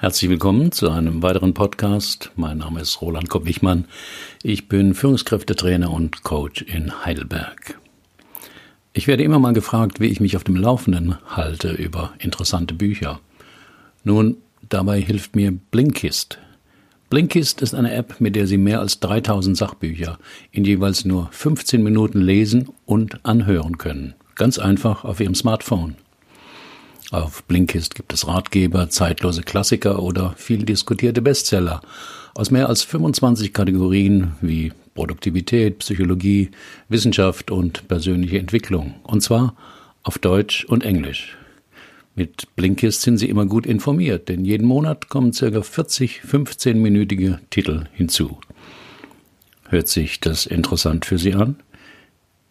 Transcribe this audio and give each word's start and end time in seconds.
Herzlich 0.00 0.30
willkommen 0.30 0.70
zu 0.70 0.90
einem 0.90 1.24
weiteren 1.24 1.54
Podcast. 1.54 2.30
Mein 2.36 2.58
Name 2.58 2.80
ist 2.80 3.02
Roland 3.02 3.28
Kopp-Wichmann. 3.28 3.86
Ich 4.44 4.68
bin 4.68 4.94
Führungskräftetrainer 4.94 5.92
und 5.92 6.22
Coach 6.22 6.62
in 6.62 7.04
Heidelberg. 7.04 7.80
Ich 8.92 9.08
werde 9.08 9.24
immer 9.24 9.40
mal 9.40 9.54
gefragt, 9.54 9.98
wie 9.98 10.06
ich 10.06 10.20
mich 10.20 10.36
auf 10.36 10.44
dem 10.44 10.54
Laufenden 10.54 11.18
halte 11.26 11.72
über 11.72 12.12
interessante 12.20 12.74
Bücher. 12.74 13.18
Nun, 14.04 14.36
dabei 14.68 15.00
hilft 15.00 15.34
mir 15.34 15.50
Blinkist. 15.50 16.38
Blinkist 17.10 17.60
ist 17.60 17.74
eine 17.74 17.92
App, 17.92 18.20
mit 18.20 18.36
der 18.36 18.46
Sie 18.46 18.56
mehr 18.56 18.78
als 18.78 19.00
3000 19.00 19.56
Sachbücher 19.56 20.20
in 20.52 20.64
jeweils 20.64 21.04
nur 21.04 21.26
15 21.32 21.82
Minuten 21.82 22.20
lesen 22.20 22.68
und 22.86 23.18
anhören 23.26 23.78
können. 23.78 24.14
Ganz 24.36 24.60
einfach 24.60 25.02
auf 25.02 25.18
Ihrem 25.18 25.34
Smartphone. 25.34 25.96
Auf 27.10 27.44
Blinkist 27.44 27.94
gibt 27.94 28.12
es 28.12 28.26
Ratgeber, 28.26 28.90
zeitlose 28.90 29.42
Klassiker 29.42 30.02
oder 30.02 30.34
viel 30.36 30.64
diskutierte 30.64 31.22
Bestseller 31.22 31.80
aus 32.34 32.50
mehr 32.50 32.68
als 32.68 32.82
25 32.82 33.54
Kategorien 33.54 34.32
wie 34.42 34.72
Produktivität, 34.94 35.78
Psychologie, 35.78 36.50
Wissenschaft 36.90 37.50
und 37.50 37.88
persönliche 37.88 38.38
Entwicklung. 38.38 38.96
Und 39.04 39.22
zwar 39.22 39.54
auf 40.02 40.18
Deutsch 40.18 40.66
und 40.66 40.84
Englisch. 40.84 41.38
Mit 42.14 42.54
Blinkist 42.56 43.00
sind 43.00 43.16
Sie 43.16 43.30
immer 43.30 43.46
gut 43.46 43.64
informiert, 43.64 44.28
denn 44.28 44.44
jeden 44.44 44.66
Monat 44.66 45.08
kommen 45.08 45.32
ca. 45.32 45.62
40 45.62 46.22
15-minütige 46.28 47.38
Titel 47.48 47.84
hinzu. 47.94 48.38
Hört 49.68 49.88
sich 49.88 50.20
das 50.20 50.44
interessant 50.44 51.06
für 51.06 51.16
Sie 51.16 51.32
an? 51.32 51.56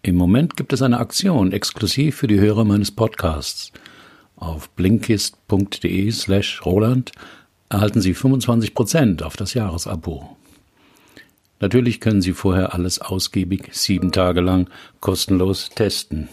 Im 0.01 0.15
Moment 0.15 0.57
gibt 0.57 0.73
es 0.73 0.81
eine 0.81 0.99
Aktion 0.99 1.51
exklusiv 1.51 2.15
für 2.15 2.27
die 2.27 2.39
Hörer 2.39 2.65
meines 2.65 2.89
Podcasts– 2.89 3.71
auf 4.37 4.69
blinkist.de 4.71 6.11
slash 6.11 6.65
Roland 6.65 7.11
erhalten 7.69 8.01
Sie 8.01 8.15
25% 8.15 9.21
auf 9.23 9.35
das 9.35 9.53
Jahresabo. 9.53 10.37
Natürlich 11.59 11.99
können 11.99 12.21
Sie 12.21 12.33
vorher 12.33 12.73
alles 12.73 13.01
ausgiebig 13.01 13.69
sieben 13.71 14.11
Tage 14.11 14.41
lang 14.41 14.69
kostenlos 14.99 15.69
testen. 15.69 16.29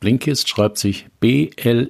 Blinkist 0.00 0.48
schreibt 0.48 0.78
sich 0.78 1.06
B-L-I-N-K-I-S-T. 1.20 1.86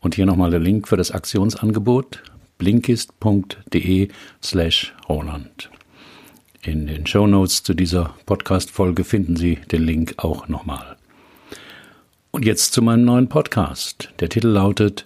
Und 0.00 0.14
hier 0.14 0.26
nochmal 0.26 0.50
der 0.50 0.60
Link 0.60 0.88
für 0.88 0.96
das 0.96 1.10
Aktionsangebot 1.10 2.22
blinkist.de 2.58 4.08
slash 4.42 4.94
Roland. 5.08 5.70
In 6.62 6.86
den 6.86 7.06
Show 7.06 7.26
Notes 7.26 7.62
zu 7.62 7.74
dieser 7.74 8.14
Podcast-Folge 8.26 9.04
finden 9.04 9.36
Sie 9.36 9.56
den 9.70 9.82
Link 9.82 10.14
auch 10.16 10.48
nochmal. 10.48 10.96
Und 12.32 12.44
jetzt 12.44 12.72
zu 12.72 12.80
meinem 12.80 13.04
neuen 13.04 13.28
Podcast. 13.28 14.12
Der 14.20 14.28
Titel 14.28 14.48
lautet 14.48 15.04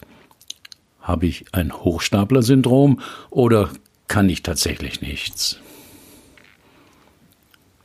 Habe 1.01 1.27
ich 1.27 1.47
ein 1.53 1.73
Hochstapler-Syndrom 1.73 3.01
oder 3.31 3.71
kann 4.09 4.29
ich 4.29 4.43
tatsächlich 4.43 5.01
nichts? 5.01 5.59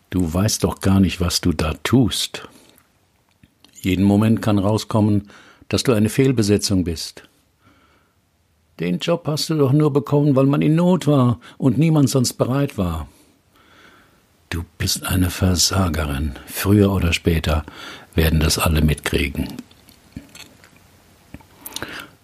Du 0.09 0.33
weißt 0.33 0.65
doch 0.65 0.81
gar 0.81 0.99
nicht, 0.99 1.21
was 1.21 1.39
du 1.39 1.53
da 1.53 1.75
tust. 1.83 2.49
Jeden 3.79 4.03
Moment 4.03 4.41
kann 4.41 4.59
rauskommen, 4.59 5.29
dass 5.69 5.83
du 5.83 5.93
eine 5.93 6.09
Fehlbesetzung 6.09 6.83
bist. 6.83 7.23
Den 8.81 8.99
Job 8.99 9.25
hast 9.25 9.49
du 9.49 9.55
doch 9.55 9.71
nur 9.71 9.93
bekommen, 9.93 10.35
weil 10.35 10.47
man 10.47 10.61
in 10.61 10.75
Not 10.75 11.07
war 11.07 11.39
und 11.57 11.77
niemand 11.77 12.09
sonst 12.09 12.33
bereit 12.33 12.77
war. 12.77 13.07
Du 14.49 14.65
bist 14.77 15.05
eine 15.05 15.29
Versagerin. 15.29 16.35
Früher 16.47 16.91
oder 16.91 17.13
später 17.13 17.65
werden 18.19 18.41
das 18.41 18.59
alle 18.59 18.81
mitkriegen. 18.81 19.47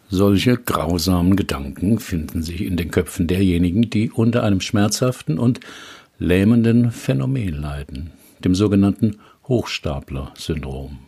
Solche 0.09 0.57
grausamen 0.57 1.37
Gedanken 1.37 1.99
finden 1.99 2.43
sich 2.43 2.65
in 2.65 2.75
den 2.75 2.91
Köpfen 2.91 3.27
derjenigen, 3.27 3.89
die 3.89 4.11
unter 4.11 4.43
einem 4.43 4.59
schmerzhaften 4.59 5.39
und 5.39 5.61
lähmenden 6.20 6.92
Phänomen 6.92 7.61
leiden, 7.61 8.11
dem 8.43 8.55
sogenannten 8.55 9.20
Hochstapler-Syndrom. 9.47 10.99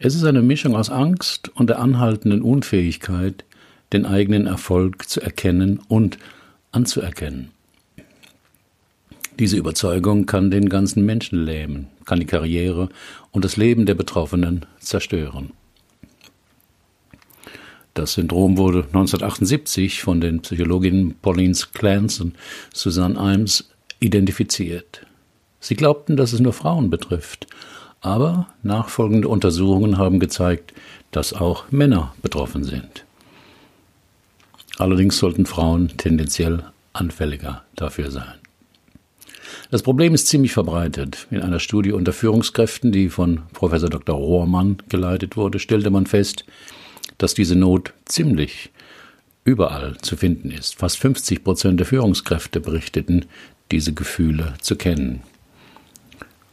Es 0.00 0.16
ist 0.16 0.24
eine 0.24 0.42
Mischung 0.42 0.74
aus 0.74 0.90
Angst 0.90 1.48
und 1.54 1.70
der 1.70 1.78
anhaltenden 1.78 2.42
Unfähigkeit, 2.42 3.44
den 3.92 4.04
eigenen 4.04 4.48
Erfolg 4.48 5.08
zu 5.08 5.20
erkennen 5.20 5.78
und 5.86 6.18
anzuerkennen. 6.72 7.50
Diese 9.38 9.56
Überzeugung 9.56 10.26
kann 10.26 10.50
den 10.50 10.68
ganzen 10.68 11.04
Menschen 11.04 11.44
lähmen, 11.44 11.88
kann 12.04 12.20
die 12.20 12.26
Karriere 12.26 12.88
und 13.34 13.44
das 13.44 13.56
Leben 13.56 13.84
der 13.84 13.94
Betroffenen 13.94 14.64
zerstören. 14.78 15.50
Das 17.92 18.14
Syndrom 18.14 18.56
wurde 18.56 18.78
1978 18.78 20.02
von 20.02 20.20
den 20.20 20.40
Psychologinnen 20.40 21.16
Pauline 21.20 21.54
Clance 21.74 22.22
und 22.22 22.36
Susanne 22.72 23.18
Imes 23.18 23.68
identifiziert. 24.00 25.04
Sie 25.60 25.74
glaubten, 25.74 26.16
dass 26.16 26.32
es 26.32 26.40
nur 26.40 26.52
Frauen 26.52 26.90
betrifft, 26.90 27.46
aber 28.00 28.48
nachfolgende 28.62 29.28
Untersuchungen 29.28 29.98
haben 29.98 30.20
gezeigt, 30.20 30.72
dass 31.10 31.32
auch 31.32 31.70
Männer 31.70 32.14
betroffen 32.22 32.64
sind. 32.64 33.04
Allerdings 34.78 35.18
sollten 35.18 35.46
Frauen 35.46 35.88
tendenziell 35.96 36.64
anfälliger 36.92 37.64
dafür 37.74 38.10
sein. 38.10 38.43
Das 39.74 39.82
Problem 39.82 40.14
ist 40.14 40.28
ziemlich 40.28 40.52
verbreitet. 40.52 41.26
In 41.32 41.40
einer 41.42 41.58
Studie 41.58 41.90
unter 41.90 42.12
Führungskräften, 42.12 42.92
die 42.92 43.08
von 43.08 43.40
Professor 43.54 43.90
Dr. 43.90 44.14
Rohrmann 44.14 44.76
geleitet 44.88 45.36
wurde, 45.36 45.58
stellte 45.58 45.90
man 45.90 46.06
fest, 46.06 46.44
dass 47.18 47.34
diese 47.34 47.56
Not 47.56 47.92
ziemlich 48.04 48.70
überall 49.44 49.96
zu 50.00 50.16
finden 50.16 50.52
ist. 50.52 50.76
Fast 50.76 50.98
50 50.98 51.42
Prozent 51.42 51.80
der 51.80 51.88
Führungskräfte 51.88 52.60
berichteten, 52.60 53.24
diese 53.72 53.92
Gefühle 53.92 54.54
zu 54.60 54.76
kennen. 54.76 55.22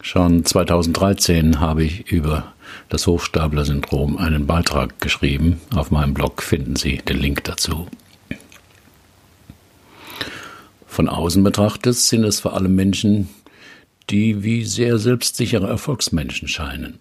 Schon 0.01 0.43
2013 0.43 1.59
habe 1.59 1.83
ich 1.83 2.11
über 2.11 2.53
das 2.89 3.05
Hochstapler-Syndrom 3.05 4.17
einen 4.17 4.47
Beitrag 4.47 4.99
geschrieben. 4.99 5.61
Auf 5.75 5.91
meinem 5.91 6.15
Blog 6.15 6.41
finden 6.41 6.75
Sie 6.75 6.97
den 6.97 7.19
Link 7.19 7.43
dazu. 7.43 7.85
Von 10.91 11.07
außen 11.07 11.41
betrachtet 11.41 11.95
sind 11.95 12.25
es 12.25 12.41
vor 12.41 12.53
allem 12.53 12.75
Menschen, 12.75 13.29
die 14.09 14.43
wie 14.43 14.65
sehr 14.65 14.97
selbstsichere 14.97 15.65
Erfolgsmenschen 15.65 16.49
scheinen. 16.49 16.99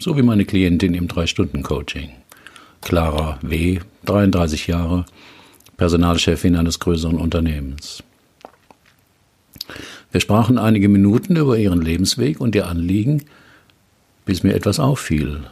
So 0.00 0.16
wie 0.16 0.22
meine 0.22 0.44
Klientin 0.44 0.92
im 0.92 1.06
Drei-Stunden-Coaching. 1.06 2.10
Clara 2.80 3.38
W., 3.42 3.78
33 4.06 4.66
Jahre, 4.66 5.06
Personalchefin 5.76 6.56
eines 6.56 6.80
größeren 6.80 7.18
Unternehmens. 7.18 8.02
Wir 10.10 10.20
sprachen 10.20 10.58
einige 10.58 10.88
Minuten 10.88 11.36
über 11.36 11.56
ihren 11.56 11.82
Lebensweg 11.82 12.40
und 12.40 12.56
ihr 12.56 12.66
Anliegen, 12.66 13.22
bis 14.24 14.42
mir 14.42 14.54
etwas 14.54 14.80
auffiel. 14.80 15.44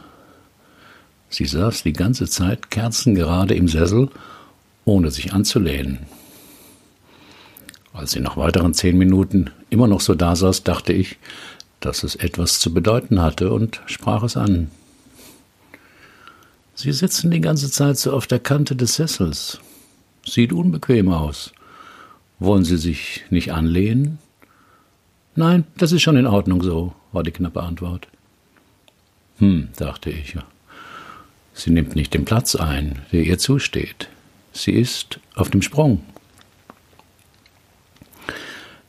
Sie 1.29 1.45
saß 1.45 1.83
die 1.83 1.93
ganze 1.93 2.27
Zeit 2.27 2.69
kerzengerade 2.69 3.55
im 3.55 3.69
Sessel, 3.69 4.09
ohne 4.83 5.09
sich 5.09 5.31
anzulehnen. 5.31 5.99
Als 7.95 8.11
sie 8.11 8.19
nach 8.19 8.35
weiteren 8.35 8.73
zehn 8.73 8.97
Minuten 8.97 9.51
immer 9.69 9.87
noch 9.87 10.01
so 10.01 10.15
da 10.15 10.35
saß, 10.35 10.63
dachte 10.63 10.91
ich, 10.91 11.17
dass 11.79 12.03
es 12.03 12.15
etwas 12.15 12.59
zu 12.59 12.73
bedeuten 12.73 13.21
hatte 13.21 13.53
und 13.53 13.81
sprach 13.85 14.21
es 14.23 14.35
an. 14.35 14.69
Sie 16.73 16.91
sitzen 16.91 17.31
die 17.31 17.39
ganze 17.39 17.71
Zeit 17.71 17.97
so 17.97 18.11
auf 18.11 18.27
der 18.27 18.39
Kante 18.39 18.75
des 18.75 18.95
Sessels. 18.95 19.59
Sieht 20.25 20.51
unbequem 20.51 21.09
aus. 21.09 21.53
Wollen 22.39 22.65
Sie 22.65 22.77
sich 22.77 23.23
nicht 23.29 23.53
anlehnen? 23.53 24.19
Nein, 25.35 25.63
das 25.77 25.93
ist 25.93 26.01
schon 26.01 26.17
in 26.17 26.27
Ordnung 26.27 26.63
so, 26.63 26.93
war 27.13 27.23
die 27.23 27.31
knappe 27.31 27.63
Antwort. 27.63 28.09
Hm, 29.37 29.69
dachte 29.77 30.09
ich. 30.09 30.35
Sie 31.53 31.69
nimmt 31.69 31.95
nicht 31.95 32.13
den 32.13 32.25
Platz 32.25 32.57
ein, 32.57 33.03
der 33.13 33.23
ihr 33.23 33.37
zusteht. 33.37 34.09
Sie 34.51 34.71
ist 34.71 35.19
auf 35.35 35.49
dem 35.49 35.61
Sprung. 35.61 36.03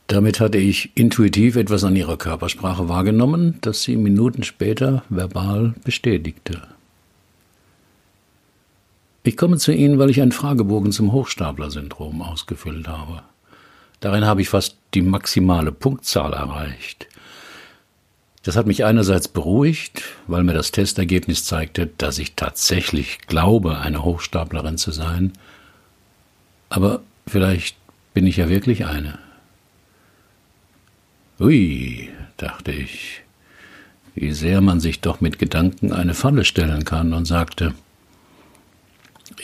Damit 0.07 0.39
hatte 0.39 0.57
ich 0.57 0.91
intuitiv 0.95 1.57
etwas 1.57 1.83
an 1.83 1.95
ihrer 1.97 2.17
Körpersprache 2.17 2.87
wahrgenommen, 2.87 3.57
das 3.59 3.83
sie 3.83 3.97
Minuten 3.97 4.43
später 4.43 5.03
verbal 5.09 5.75
bestätigte. 5.83 6.61
Ich 9.23 9.35
komme 9.35 9.57
zu 9.57 9.73
Ihnen, 9.73 9.99
weil 9.99 10.09
ich 10.09 10.21
einen 10.21 10.31
Fragebogen 10.31 10.93
zum 10.93 11.11
Hochstapler-Syndrom 11.11 12.21
ausgefüllt 12.21 12.87
habe. 12.87 13.23
Darin 13.99 14.25
habe 14.25 14.41
ich 14.41 14.47
fast 14.47 14.77
die 14.93 15.01
maximale 15.01 15.73
Punktzahl 15.73 16.31
erreicht. 16.31 17.07
Das 18.43 18.55
hat 18.55 18.65
mich 18.65 18.85
einerseits 18.85 19.27
beruhigt, 19.27 20.03
weil 20.27 20.43
mir 20.43 20.53
das 20.53 20.71
Testergebnis 20.71 21.43
zeigte, 21.43 21.89
dass 21.97 22.17
ich 22.17 22.35
tatsächlich 22.35 23.19
glaube, 23.27 23.79
eine 23.79 24.05
Hochstaplerin 24.05 24.77
zu 24.77 24.91
sein. 24.91 25.33
Aber 26.69 27.01
vielleicht 27.27 27.75
bin 28.13 28.25
ich 28.25 28.37
ja 28.37 28.47
wirklich 28.47 28.85
eine. 28.85 29.19
Ui, 31.39 32.09
dachte 32.37 32.71
ich, 32.71 33.21
wie 34.15 34.31
sehr 34.31 34.59
man 34.59 34.79
sich 34.79 35.01
doch 35.01 35.21
mit 35.21 35.37
Gedanken 35.37 35.93
eine 35.93 36.15
Falle 36.15 36.43
stellen 36.43 36.83
kann 36.83 37.13
und 37.13 37.25
sagte, 37.25 37.75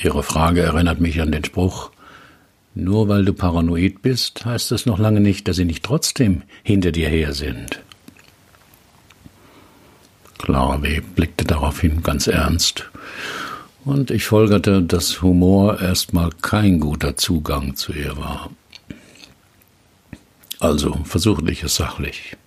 Ihre 0.02 0.24
Frage 0.24 0.62
erinnert 0.62 1.00
mich 1.00 1.22
an 1.22 1.32
den 1.32 1.46
Spruch, 1.46 1.92
nur 2.74 3.10
weil 3.10 3.26
du 3.26 3.34
paranoid 3.34 4.02
bist, 4.02 4.44
heißt 4.44 4.72
das 4.72 4.88
noch 4.88 4.98
lange 4.98 5.20
nicht, 5.20 5.48
dass 5.48 5.58
sie 5.58 5.66
nicht 5.66 5.84
trotzdem 5.84 6.42
hinter 6.64 6.92
dir 6.92 7.10
her 7.10 7.34
sind. 7.34 7.80
Clara 10.40 10.82
W. 10.82 11.00
blickte 11.00 11.46
daraufhin 11.46 12.02
ganz 12.02 12.26
ernst, 12.26 12.90
und 13.86 14.10
ich 14.10 14.26
folgerte, 14.26 14.82
dass 14.82 15.22
Humor 15.22 15.80
erstmal 15.80 16.32
kein 16.42 16.80
guter 16.80 17.18
Zugang 17.18 17.76
zu 17.76 17.94
ihr 17.94 18.18
war. 18.18 18.50
Also 20.64 20.94
versuchte 21.04 21.52
ich 21.52 21.62
es 21.62 21.76
sachlich. 21.76 22.38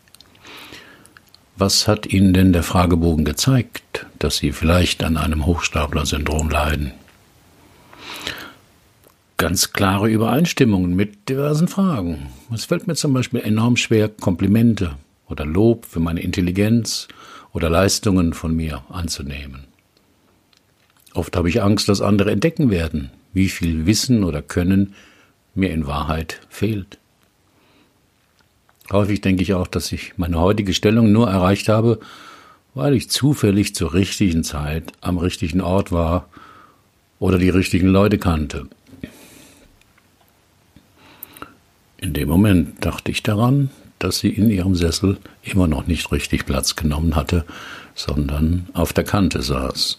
Was 1.58 1.86
hat 1.86 2.06
Ihnen 2.06 2.32
denn 2.32 2.54
der 2.54 2.62
Fragebogen 2.62 3.26
gezeigt, 3.26 4.06
dass 4.18 4.38
Sie 4.38 4.52
vielleicht 4.52 5.04
an 5.04 5.18
einem 5.18 5.44
Hochstapler-Syndrom 5.44 6.48
leiden? 6.48 6.92
Ganz 9.36 9.74
klare 9.74 10.08
Übereinstimmungen 10.08 10.96
mit 10.96 11.28
diversen 11.28 11.68
Fragen. 11.68 12.28
Es 12.54 12.64
fällt 12.64 12.86
mir 12.86 12.94
zum 12.94 13.12
Beispiel 13.12 13.40
enorm 13.40 13.76
schwer, 13.76 14.08
Komplimente 14.08 14.96
oder 15.28 15.44
Lob 15.44 15.84
für 15.84 16.00
meine 16.00 16.20
Intelligenz 16.20 17.08
oder 17.52 17.68
Leistungen 17.68 18.32
von 18.32 18.56
mir 18.56 18.82
anzunehmen. 18.88 19.64
Oft 21.12 21.36
habe 21.36 21.50
ich 21.50 21.60
Angst, 21.60 21.90
dass 21.90 22.00
andere 22.00 22.30
entdecken 22.30 22.70
werden, 22.70 23.10
wie 23.34 23.50
viel 23.50 23.84
Wissen 23.84 24.24
oder 24.24 24.40
Können 24.40 24.94
mir 25.54 25.70
in 25.70 25.86
Wahrheit 25.86 26.40
fehlt. 26.48 26.96
Häufig 28.92 29.20
denke 29.20 29.42
ich 29.42 29.54
auch, 29.54 29.66
dass 29.66 29.90
ich 29.92 30.16
meine 30.16 30.40
heutige 30.40 30.72
Stellung 30.72 31.12
nur 31.12 31.28
erreicht 31.28 31.68
habe, 31.68 31.98
weil 32.74 32.94
ich 32.94 33.10
zufällig 33.10 33.74
zur 33.74 33.94
richtigen 33.94 34.44
Zeit 34.44 34.92
am 35.00 35.18
richtigen 35.18 35.60
Ort 35.60 35.92
war 35.92 36.28
oder 37.18 37.38
die 37.38 37.48
richtigen 37.48 37.88
Leute 37.88 38.18
kannte. 38.18 38.68
In 41.96 42.12
dem 42.12 42.28
Moment 42.28 42.84
dachte 42.84 43.10
ich 43.10 43.22
daran, 43.22 43.70
dass 43.98 44.18
sie 44.18 44.28
in 44.28 44.50
ihrem 44.50 44.74
Sessel 44.74 45.18
immer 45.42 45.66
noch 45.66 45.86
nicht 45.86 46.12
richtig 46.12 46.44
Platz 46.44 46.76
genommen 46.76 47.16
hatte, 47.16 47.44
sondern 47.94 48.68
auf 48.74 48.92
der 48.92 49.04
Kante 49.04 49.42
saß. 49.42 49.98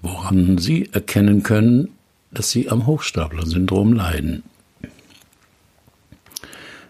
Woran 0.00 0.58
Sie 0.58 0.88
erkennen 0.92 1.42
können, 1.42 1.88
dass 2.32 2.50
Sie 2.50 2.68
am 2.70 2.86
Hochstapler-Syndrom 2.86 3.92
leiden. 3.92 4.42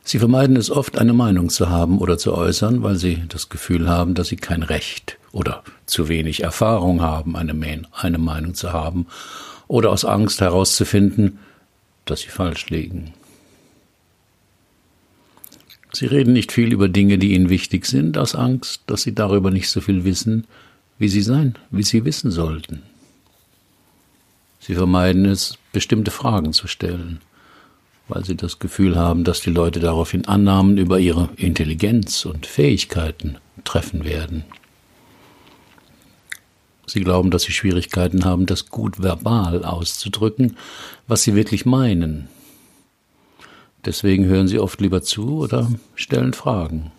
Sie 0.04 0.18
vermeiden 0.18 0.56
es 0.56 0.70
oft, 0.70 0.98
eine 0.98 1.12
Meinung 1.12 1.48
zu 1.48 1.70
haben 1.70 1.98
oder 1.98 2.18
zu 2.18 2.34
äußern, 2.34 2.82
weil 2.82 2.96
sie 2.96 3.22
das 3.28 3.48
Gefühl 3.48 3.88
haben, 3.88 4.14
dass 4.14 4.28
sie 4.28 4.36
kein 4.36 4.62
Recht 4.62 5.18
oder 5.30 5.62
zu 5.86 6.08
wenig 6.08 6.42
Erfahrung 6.42 7.00
haben, 7.00 7.36
eine, 7.36 7.54
eine 7.92 8.18
Meinung 8.18 8.54
zu 8.54 8.72
haben, 8.72 9.06
oder 9.68 9.90
aus 9.90 10.04
Angst 10.04 10.40
herauszufinden, 10.40 11.38
dass 12.04 12.20
sie 12.20 12.28
falsch 12.28 12.68
liegen. 12.68 13.14
Sie 15.92 16.06
reden 16.06 16.32
nicht 16.32 16.52
viel 16.52 16.72
über 16.72 16.88
Dinge, 16.88 17.16
die 17.16 17.32
ihnen 17.32 17.48
wichtig 17.48 17.86
sind, 17.86 18.18
aus 18.18 18.34
Angst, 18.34 18.82
dass 18.86 19.02
sie 19.02 19.14
darüber 19.14 19.50
nicht 19.50 19.70
so 19.70 19.80
viel 19.80 20.04
wissen, 20.04 20.46
wie 20.98 21.08
sie 21.08 21.22
sein, 21.22 21.54
wie 21.70 21.82
sie 21.84 22.04
wissen 22.04 22.30
sollten. 22.30 22.82
Sie 24.58 24.74
vermeiden 24.74 25.26
es, 25.26 25.58
bestimmte 25.72 26.10
Fragen 26.10 26.52
zu 26.52 26.66
stellen 26.66 27.20
weil 28.12 28.24
sie 28.26 28.36
das 28.36 28.58
Gefühl 28.58 28.96
haben, 28.96 29.24
dass 29.24 29.40
die 29.40 29.50
Leute 29.50 29.80
daraufhin 29.80 30.26
Annahmen 30.26 30.76
über 30.76 30.98
ihre 30.98 31.30
Intelligenz 31.36 32.26
und 32.26 32.44
Fähigkeiten 32.44 33.38
treffen 33.64 34.04
werden. 34.04 34.44
Sie 36.84 37.00
glauben, 37.00 37.30
dass 37.30 37.44
sie 37.44 37.52
Schwierigkeiten 37.52 38.26
haben, 38.26 38.44
das 38.44 38.68
gut 38.68 39.02
verbal 39.02 39.64
auszudrücken, 39.64 40.58
was 41.06 41.22
sie 41.22 41.34
wirklich 41.34 41.64
meinen. 41.64 42.28
Deswegen 43.86 44.26
hören 44.26 44.46
sie 44.46 44.58
oft 44.58 44.80
lieber 44.82 45.00
zu 45.00 45.38
oder 45.38 45.70
stellen 45.94 46.34
Fragen. 46.34 46.92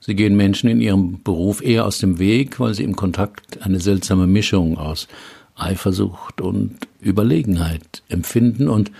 Sie 0.00 0.14
gehen 0.14 0.36
Menschen 0.36 0.70
in 0.70 0.80
ihrem 0.80 1.22
Beruf 1.22 1.62
eher 1.62 1.84
aus 1.84 1.98
dem 1.98 2.18
Weg, 2.18 2.58
weil 2.58 2.72
sie 2.72 2.82
im 2.82 2.96
Kontakt 2.96 3.62
eine 3.62 3.78
seltsame 3.78 4.26
Mischung 4.26 4.78
aus 4.78 5.06
Eifersucht 5.54 6.40
und 6.40 6.78
Überlegenheit 7.00 8.02
empfinden 8.08 8.68
und 8.68 8.90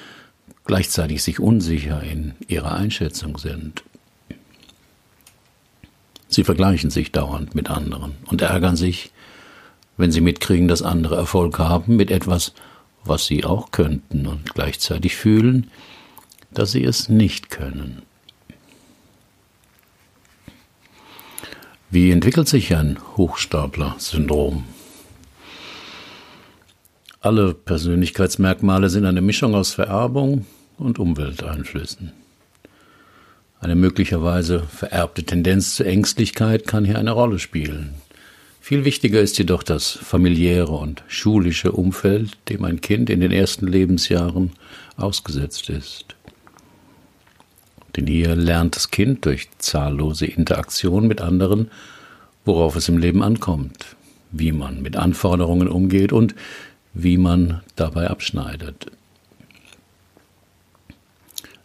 gleichzeitig 0.65 1.23
sich 1.23 1.41
unsicher 1.41 2.03
in 2.03 2.35
ihrer 2.49 2.73
Einschätzung 2.73 3.39
sind. 3.39 3.83
Sie 6.29 6.45
vergleichen 6.45 6.91
sich 6.91 7.13
dauernd 7.13 7.55
mit 7.55 7.69
anderen 7.69 8.13
und 8.27 8.41
ärgern 8.41 8.77
sich, 8.77 9.13
wenn 9.97 10.13
sie 10.13 10.23
mitkriegen, 10.23 10.69
dass 10.69 10.83
andere 10.83 11.17
Erfolg 11.17 11.59
haben 11.59 11.97
mit 11.97 12.11
etwas, 12.11 12.55
was 13.05 13.27
sie 13.27 13.45
auch 13.45 13.71
könnten 13.71 14.27
und 14.27 14.55
gleichzeitig 14.55 15.17
fühlen, 15.17 15.71
dass 16.51 16.73
sie 16.73 16.85
es 16.85 17.09
nicht 17.09 17.51
können. 17.51 18.03
Wie 21.91 22.11
entwickelt 22.11 22.49
sich 22.49 22.75
ein 22.75 22.99
Hochstapler-Syndrom? 23.19 24.65
Alle 27.25 27.55
Persönlichkeitsmerkmale 27.55 28.91
sind 28.91 29.07
eine 29.07 29.21
Mischung 29.21 29.55
aus 29.55 29.75
Vererbung 29.75 30.45
und 30.77 30.99
Umwelteinflüssen. 30.99 32.11
Eine 33.61 33.77
möglicherweise 33.77 34.65
vererbte 34.65 35.23
Tendenz 35.23 35.77
zur 35.77 35.87
Ängstlichkeit 35.87 36.67
kann 36.67 36.85
hier 36.85 36.99
eine 36.99 37.13
Rolle 37.13 37.39
spielen. 37.39 37.95
Viel 38.61 38.85
wichtiger 38.85 39.21
ist 39.21 39.39
jedoch 39.39 39.63
das 39.63 39.93
familiäre 39.93 40.73
und 40.73 41.05
schulische 41.07 41.71
Umfeld, 41.71 42.39
dem 42.49 42.65
ein 42.65 42.81
Kind 42.81 43.09
in 43.09 43.21
den 43.21 43.31
ersten 43.31 43.69
Lebensjahren 43.69 44.51
ausgesetzt 44.97 45.71
ist. 45.71 46.17
Denn 47.95 48.09
hier 48.09 48.35
lernt 48.35 48.75
das 48.75 48.91
Kind 48.91 49.27
durch 49.27 49.49
zahllose 49.59 50.27
Interaktion 50.27 51.07
mit 51.07 51.21
anderen, 51.21 51.71
worauf 52.45 52.75
es 52.75 52.89
im 52.89 52.99
Leben 52.99 53.23
ankommt, 53.23 53.95
wie 54.33 54.51
man 54.51 54.83
mit 54.83 54.97
Anforderungen 54.97 55.69
umgeht 55.69 56.13
und 56.13 56.35
wie 56.95 57.17
man 57.17 57.61
dabei 57.77 58.09
abschneidet. 58.09 58.91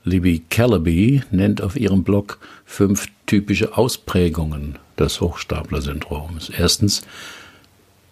Libby 0.03 0.43
Calaby 0.49 1.23
nennt 1.31 1.61
auf 1.61 1.75
ihrem 1.75 2.03
Blog 2.03 2.39
fünf 2.65 3.07
typische 3.25 3.77
Ausprägungen 3.77 4.79
des 4.97 5.19
Hochstapler-Syndroms. 5.19 6.49
Erstens 6.49 7.01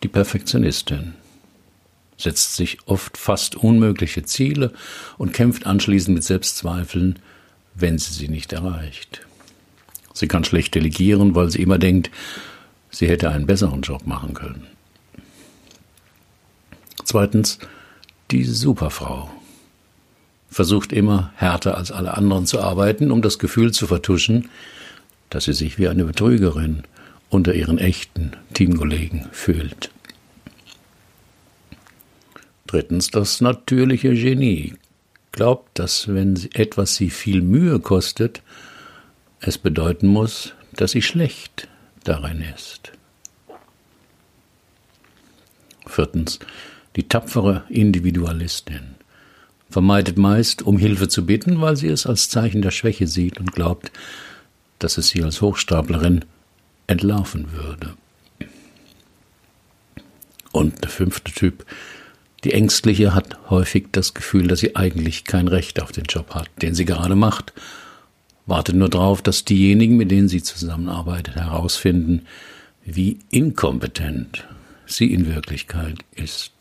die 0.04 0.10
Perfektionistin 0.10 1.13
setzt 2.18 2.56
sich 2.56 2.80
oft 2.86 3.18
fast 3.18 3.56
unmögliche 3.56 4.24
Ziele 4.24 4.74
und 5.18 5.34
kämpft 5.34 5.66
anschließend 5.66 6.16
mit 6.16 6.24
Selbstzweifeln, 6.24 7.20
wenn 7.74 7.98
sie 7.98 8.13
sie 8.13 8.28
nicht 8.28 8.54
erreicht. 8.54 9.25
Sie 10.13 10.28
kann 10.28 10.44
schlecht 10.44 10.75
delegieren, 10.75 11.36
weil 11.36 11.50
sie 11.50 11.62
immer 11.62 11.78
denkt, 11.78 12.12
sie 12.90 13.08
hätte 13.08 13.30
einen 13.30 13.48
besseren 13.48 13.82
Job 13.82 14.06
machen 14.06 14.34
können. 14.34 14.68
Zweitens, 17.06 17.60
die 18.32 18.44
Superfrau 18.44 19.30
versucht 20.50 20.92
immer 20.92 21.32
härter 21.36 21.78
als 21.78 21.92
alle 21.92 22.16
anderen 22.16 22.48
zu 22.48 22.60
arbeiten, 22.60 23.12
um 23.12 23.22
das 23.22 23.38
Gefühl 23.38 23.72
zu 23.72 23.86
vertuschen, 23.86 24.50
dass 25.30 25.46
sie 25.46 25.54
sich 25.54 25.78
wie 25.78 25.88
eine 25.88 26.06
Betrügerin 26.06 26.84
unter 27.30 27.54
ihren 27.54 27.78
echten 27.78 28.32
Teamkollegen 28.54 29.28
fühlt. 29.32 29.92
Drittens 32.66 33.12
das 33.12 33.40
natürliche 33.40 34.14
Genie 34.16 34.74
glaubt, 35.32 35.78
dass 35.78 36.08
wenn 36.08 36.36
etwas 36.54 36.96
sie 36.96 37.12
viel 37.12 37.42
Mühe 37.42 37.80
kostet, 37.80 38.42
es 39.42 39.60
bedeuten 39.60 40.08
muss, 40.08 40.54
dass 40.74 40.92
sie 40.92 41.04
schlecht 41.04 41.68
darin 42.04 42.42
ist. 42.56 42.94
Viertens 45.86 46.40
die 46.96 47.08
tapfere 47.08 47.64
Individualistin 47.70 48.96
vermeidet 49.70 50.18
meist, 50.18 50.62
um 50.62 50.78
Hilfe 50.78 51.08
zu 51.08 51.25
bitten, 51.25 51.60
weil 51.62 51.75
sie 51.75 51.88
es 51.88 52.06
als 52.06 52.30
Zeichen 52.30 52.62
der 52.62 52.72
Schwäche 52.72 53.08
sieht 53.08 53.40
und 53.40 53.52
glaubt, 53.52 53.92
dass 54.80 54.98
es 54.98 55.10
sie 55.10 55.24
als 55.24 55.42
Hochstaplerin 55.42 56.24
entlarven 56.88 57.52
würde. 57.52 57.94
Und 60.52 60.84
der 60.84 60.90
fünfte 60.90 61.32
Typ, 61.32 61.66
die 62.46 62.54
Ängstliche 62.54 63.14
hat 63.14 63.38
häufig 63.50 63.88
das 63.92 64.14
Gefühl, 64.14 64.48
dass 64.48 64.60
sie 64.60 64.75
eigentlich 64.75 65.25
kein 65.25 65.48
Recht 65.48 65.82
auf 65.82 65.92
den 65.92 66.06
Job 66.06 66.34
hat, 66.36 66.50
den 66.62 66.75
sie 66.75 66.86
gerade 66.86 67.16
macht, 67.16 67.54
wartet 68.46 68.75
nur 68.75 68.90
darauf, 68.90 69.22
dass 69.22 69.44
diejenigen, 69.44 69.98
mit 69.98 70.12
denen 70.12 70.30
sie 70.30 70.44
zusammenarbeitet, 70.44 71.36
herausfinden, 71.36 72.28
wie 72.86 73.20
inkompetent 73.32 74.46
sie 74.86 75.12
in 75.12 75.25
Wirklichkeit 75.25 75.98
ist. 76.16 76.55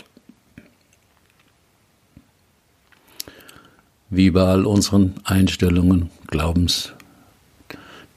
Wie 4.16 4.30
bei 4.30 4.42
all 4.42 4.66
unseren 4.66 5.14
Einstellungen, 5.24 6.10
Glaubenstheorien 6.26 7.04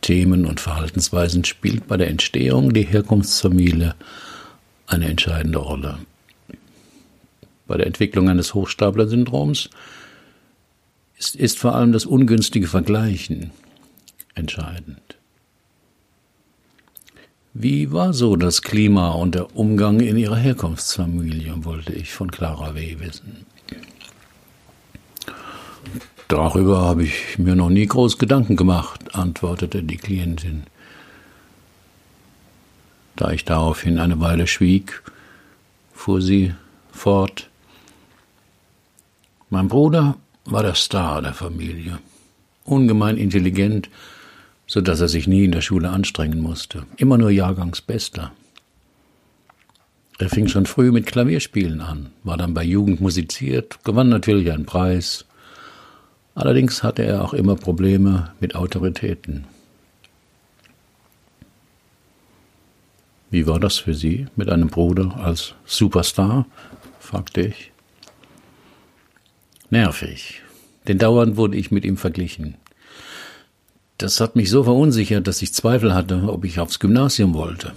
Themen 0.01 0.45
und 0.45 0.59
Verhaltensweisen 0.59 1.43
spielt 1.43 1.87
bei 1.87 1.97
der 1.97 2.07
Entstehung 2.07 2.73
die 2.73 2.83
Herkunftsfamilie 2.83 3.95
eine 4.85 5.09
entscheidende 5.09 5.59
Rolle. 5.59 5.97
Bei 7.67 7.77
der 7.77 7.87
Entwicklung 7.87 8.29
eines 8.29 8.53
Hochstapler-Syndroms 8.53 9.69
ist, 11.17 11.35
ist 11.35 11.59
vor 11.59 11.75
allem 11.75 11.91
das 11.91 12.05
ungünstige 12.05 12.67
Vergleichen 12.67 13.51
entscheidend. 14.33 15.17
Wie 17.53 17.91
war 17.91 18.13
so 18.13 18.35
das 18.35 18.61
Klima 18.61 19.11
und 19.11 19.35
der 19.35 19.57
Umgang 19.57 19.99
in 19.99 20.15
ihrer 20.15 20.37
Herkunftsfamilie, 20.37 21.65
wollte 21.65 21.91
ich 21.91 22.13
von 22.13 22.31
Clara 22.31 22.75
W. 22.75 22.99
wissen. 22.99 23.45
Darüber 26.27 26.81
habe 26.81 27.03
ich 27.03 27.37
mir 27.37 27.55
noch 27.55 27.69
nie 27.69 27.85
groß 27.85 28.17
Gedanken 28.17 28.55
gemacht, 28.55 29.15
antwortete 29.15 29.83
die 29.83 29.97
Klientin. 29.97 30.63
Da 33.15 33.31
ich 33.31 33.45
daraufhin 33.45 33.97
eine 33.97 34.19
Weile 34.19 34.45
schwieg, 34.45 35.01
fuhr 35.93 36.21
sie 36.21 36.53
fort. 36.91 37.49
Mein 39.49 39.69
Bruder 39.69 40.17
war 40.45 40.63
der 40.63 40.75
Star 40.75 41.21
der 41.21 41.33
Familie, 41.33 41.99
ungemein 42.65 43.17
intelligent, 43.17 43.89
so 44.67 44.81
dass 44.81 44.99
er 44.99 45.07
sich 45.07 45.27
nie 45.27 45.45
in 45.45 45.51
der 45.53 45.61
Schule 45.61 45.89
anstrengen 45.89 46.41
musste, 46.41 46.85
immer 46.97 47.17
nur 47.17 47.31
Jahrgangsbester. 47.31 48.31
Er 50.19 50.29
fing 50.29 50.47
schon 50.47 50.65
früh 50.65 50.91
mit 50.91 51.05
Klavierspielen 51.05 51.79
an, 51.79 52.11
war 52.23 52.37
dann 52.37 52.53
bei 52.53 52.63
Jugend 52.63 52.99
musiziert, 52.99 53.79
gewann 53.83 54.09
natürlich 54.09 54.51
einen 54.51 54.65
Preis, 54.65 55.25
Allerdings 56.37 56.83
hatte 56.83 57.01
er 57.03 57.23
auch 57.23 57.33
immer 57.33 57.55
Probleme 57.55 58.31
mit 58.39 58.53
Autoritäten. 58.53 59.45
Wie 63.31 63.47
war 63.47 63.59
das 63.59 63.79
für 63.79 63.95
Sie 63.95 64.27
mit 64.35 64.47
einem 64.47 64.67
Bruder 64.67 65.17
als 65.17 65.55
Superstar? 65.65 66.45
fragte 66.99 67.41
ich. 67.41 67.71
Nervig, 69.71 70.43
denn 70.87 70.99
dauernd 70.99 71.37
wurde 71.37 71.57
ich 71.57 71.71
mit 71.71 71.83
ihm 71.83 71.97
verglichen. 71.97 72.53
Das 73.97 74.21
hat 74.21 74.35
mich 74.35 74.51
so 74.51 74.63
verunsichert, 74.63 75.25
dass 75.25 75.41
ich 75.41 75.55
Zweifel 75.55 75.95
hatte, 75.95 76.21
ob 76.27 76.45
ich 76.45 76.59
aufs 76.59 76.77
Gymnasium 76.77 77.33
wollte. 77.33 77.73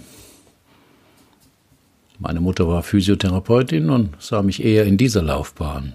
Meine 2.19 2.41
Mutter 2.41 2.67
war 2.67 2.83
Physiotherapeutin 2.83 3.89
und 3.89 4.21
sah 4.21 4.43
mich 4.43 4.63
eher 4.63 4.85
in 4.85 4.97
dieser 4.97 5.23
Laufbahn. 5.23 5.93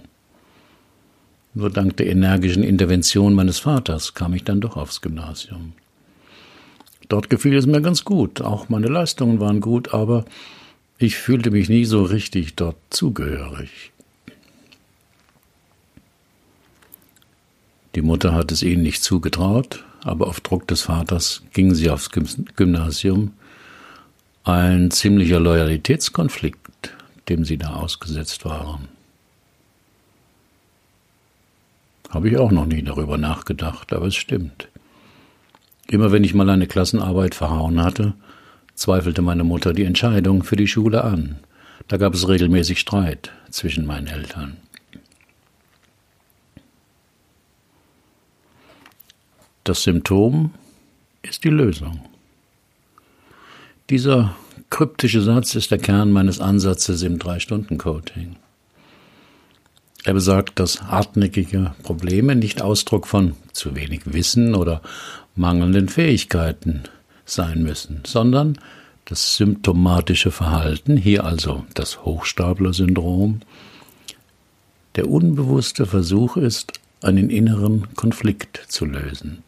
Nur 1.57 1.71
dank 1.71 1.97
der 1.97 2.09
energischen 2.09 2.63
Intervention 2.63 3.33
meines 3.33 3.61
Vaters 3.61 4.13
kam 4.13 4.35
ich 4.35 4.45
dann 4.45 4.61
doch 4.61 4.77
aufs 4.77 5.01
Gymnasium. 5.01 5.73
Dort 7.09 7.31
gefiel 7.31 7.57
es 7.57 7.65
mir 7.65 7.81
ganz 7.81 8.05
gut, 8.05 8.43
auch 8.43 8.69
meine 8.69 8.89
Leistungen 8.89 9.41
waren 9.41 9.63
gut, 9.63 9.95
aber 9.95 10.27
ich 10.99 11.17
fühlte 11.17 11.51
mich 11.51 11.71
nie 11.71 11.87
so 11.87 12.03
richtig 12.03 12.57
dort 12.57 12.77
zugehörig. 12.91 13.91
Die 17.95 18.03
Mutter 18.03 18.35
hat 18.35 18.53
es 18.53 18.63
ihnen 18.63 18.83
nicht 18.83 19.03
zugetraut, 19.03 19.83
aber 20.03 20.27
auf 20.27 20.41
Druck 20.41 20.69
des 20.69 20.83
Vaters 20.83 21.43
gingen 21.55 21.75
sie 21.75 21.89
aufs 21.89 22.11
Gymnasium. 22.11 23.33
Ein 24.45 24.91
ziemlicher 24.91 25.41
Loyalitätskonflikt, 25.41 26.93
dem 27.31 27.47
sie 27.47 27.57
da 27.57 27.77
ausgesetzt 27.77 28.45
waren. 28.45 28.89
Habe 32.17 32.31
ich 32.31 32.39
auch 32.39 32.51
noch 32.51 32.65
nie 32.65 32.83
darüber 32.83 33.19
nachgedacht, 33.19 33.93
aber 33.93 34.07
es 34.07 34.15
stimmt. 34.15 34.71
Immer 35.87 36.13
wenn 36.13 36.25
ich 36.25 36.33
mal 36.33 36.49
eine 36.49 36.67
Klassenarbeit 36.67 37.35
verhauen 37.35 37.83
hatte, 37.83 38.15
zweifelte 38.75 39.21
meine 39.21 39.45
Mutter 39.45 39.75
die 39.75 39.85
Entscheidung 39.85 40.43
für 40.43 40.57
die 40.57 40.67
Schule 40.67 41.05
an. 41.05 41.41
Da 41.89 41.99
gab 41.99 42.15
es 42.15 42.27
regelmäßig 42.27 42.81
Streit 42.81 43.33
zwischen 43.51 43.85
meinen 43.85 44.07
Eltern. 44.07 44.57
Das 49.65 49.83
Symptom 49.83 50.55
ist 51.21 51.45
die 51.45 51.51
Lösung. 51.51 52.01
Dieser 53.91 54.35
kryptische 54.71 55.21
Satz 55.21 55.55
ist 55.55 55.71
der 55.71 55.79
Kern 55.79 56.13
meines 56.13 56.41
Ansatzes 56.41 57.03
im 57.03 57.19
Drei-Stunden-Coaching. 57.19 58.37
Er 60.07 60.15
besagt, 60.15 60.61
dass 60.61 60.83
hartnäckige 60.83 61.75
Probleme 61.83 62.37
nicht 62.37 62.63
Ausdruck 62.63 63.09
von 63.09 63.35
zu 63.53 63.75
wenig 63.75 64.03
Wissen 64.05 64.55
oder 64.55 64.81
mangelnden 65.35 65.89
Fähigkeiten 65.89 66.85
sein 67.25 67.65
müssen, 67.65 68.03
sondern 68.07 68.57
das 69.07 69.35
symptomatische 69.35 70.31
Verhalten, 70.31 70.97
hier 70.97 71.25
also 71.25 71.67
das 71.75 72.05
Hochstapler-Syndrom, 72.05 73.41
der 74.95 75.11
unbewusste 75.11 75.87
Versuch 75.87 76.37
ist, 76.37 76.75
einen 77.03 77.29
inneren 77.29 77.93
Konflikt 77.97 78.63
zu 78.69 78.85
lösen. 78.85 79.43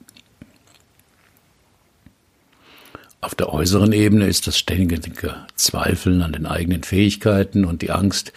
Auf 3.21 3.37
der 3.37 3.53
äußeren 3.53 3.93
Ebene 3.93 4.27
ist 4.27 4.49
das 4.49 4.59
ständige 4.59 5.37
Zweifeln 5.55 6.21
an 6.21 6.33
den 6.33 6.47
eigenen 6.47 6.83
Fähigkeiten 6.83 7.65
und 7.65 7.81
die 7.81 7.93
Angst, 7.93 8.33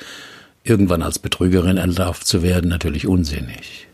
irgendwann 0.64 1.02
als 1.02 1.20
Betrügerin 1.20 1.78
entlarvt 1.78 2.26
zu 2.26 2.44
werden, 2.44 2.70
natürlich 2.70 3.08
unsinnig. 3.08 3.88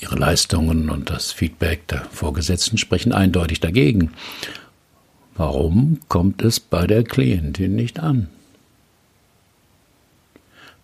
Ihre 0.00 0.16
Leistungen 0.16 0.90
und 0.90 1.10
das 1.10 1.30
Feedback 1.30 1.86
der 1.88 2.04
Vorgesetzten 2.06 2.76
sprechen 2.76 3.12
eindeutig 3.12 3.60
dagegen. 3.60 4.12
Warum 5.36 6.00
kommt 6.08 6.42
es 6.42 6.58
bei 6.58 6.86
der 6.86 7.04
Klientin 7.04 7.76
nicht 7.76 8.00
an? 8.00 8.28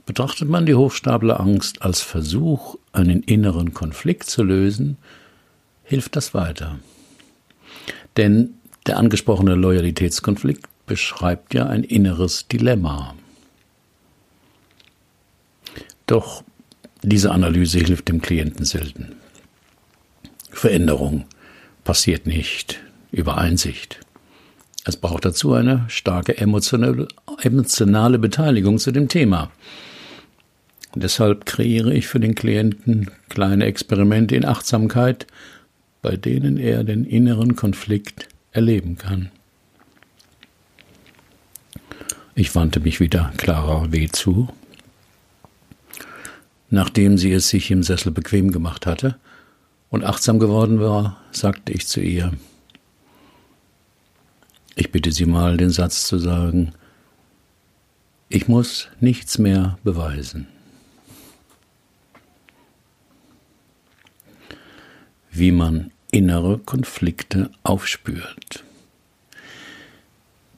Betrachtet 0.07 0.49
man 0.49 0.65
die 0.65 0.75
Hochstaplerangst 0.75 1.83
als 1.83 2.01
Versuch, 2.01 2.77
einen 2.93 3.23
inneren 3.23 3.75
Konflikt 3.75 4.31
zu 4.31 4.43
lösen, 4.43 4.97
hilft 5.83 6.17
das 6.17 6.33
weiter. 6.33 6.79
Denn 8.17 8.55
der 8.87 8.97
angesprochene 8.97 9.55
Loyalitätskonflikt 9.55 10.65
beschreibt 10.87 11.53
ja 11.53 11.67
ein 11.67 11.85
inneres 11.85 12.49
Dilemma. 12.49 13.15
Doch 16.09 16.43
diese 17.03 17.31
Analyse 17.31 17.79
hilft 17.79 18.09
dem 18.09 18.21
Klienten 18.21 18.65
selten. 18.65 19.13
Veränderung 20.51 21.27
passiert 21.85 22.27
nicht 22.27 22.81
über 23.13 23.39
Einsicht. 23.39 24.01
Es 24.85 24.97
braucht 24.97 25.27
dazu 25.27 25.53
eine 25.53 25.85
starke 25.89 26.39
emotionale, 26.39 27.09
emotionale 27.43 28.19
Beteiligung 28.19 28.79
zu 28.79 28.91
dem 28.91 29.09
Thema. 29.09 29.51
Deshalb 30.95 31.45
kreiere 31.45 31.93
ich 31.93 32.07
für 32.07 32.21
den 32.21 32.35
Klienten 32.35 33.11
kleine 33.29 33.67
Experimente 33.67 34.35
in 34.35 34.47
Achtsamkeit, 34.47 35.27
bei 36.01 36.17
denen 36.17 36.57
er 36.57 36.85
den 36.85 37.05
inneren 37.05 37.55
Konflikt 37.55 38.29
erleben 38.51 38.97
kann. 38.97 39.31
Ich 42.35 42.55
wandte 42.55 42.81
mich 42.81 42.99
wieder 42.99 43.31
Clara 43.37 43.93
W. 43.93 44.09
zu 44.09 44.49
Nachdem 46.71 47.17
sie 47.17 47.33
es 47.33 47.49
sich 47.49 47.71
im 47.71 47.83
Sessel 47.83 48.13
bequem 48.13 48.53
gemacht 48.53 48.87
hatte 48.87 49.17
und 49.89 50.05
achtsam 50.05 50.39
geworden 50.39 50.81
war, 50.81 51.21
sagte 51.33 51.73
ich 51.73 51.87
zu 51.87 52.01
ihr, 52.01 52.33
ich 54.75 54.93
bitte 54.93 55.11
Sie 55.11 55.27
mal 55.27 55.57
den 55.57 55.71
Satz 55.71 56.07
zu 56.07 56.19
sagen, 56.19 56.73
ich 58.29 58.47
muss 58.47 58.89
nichts 59.01 59.39
mehr 59.39 59.77
beweisen. 59.83 60.47
Wie 65.33 65.51
man 65.51 65.91
innere 66.13 66.59
Konflikte 66.59 67.51
aufspürt. 67.65 68.63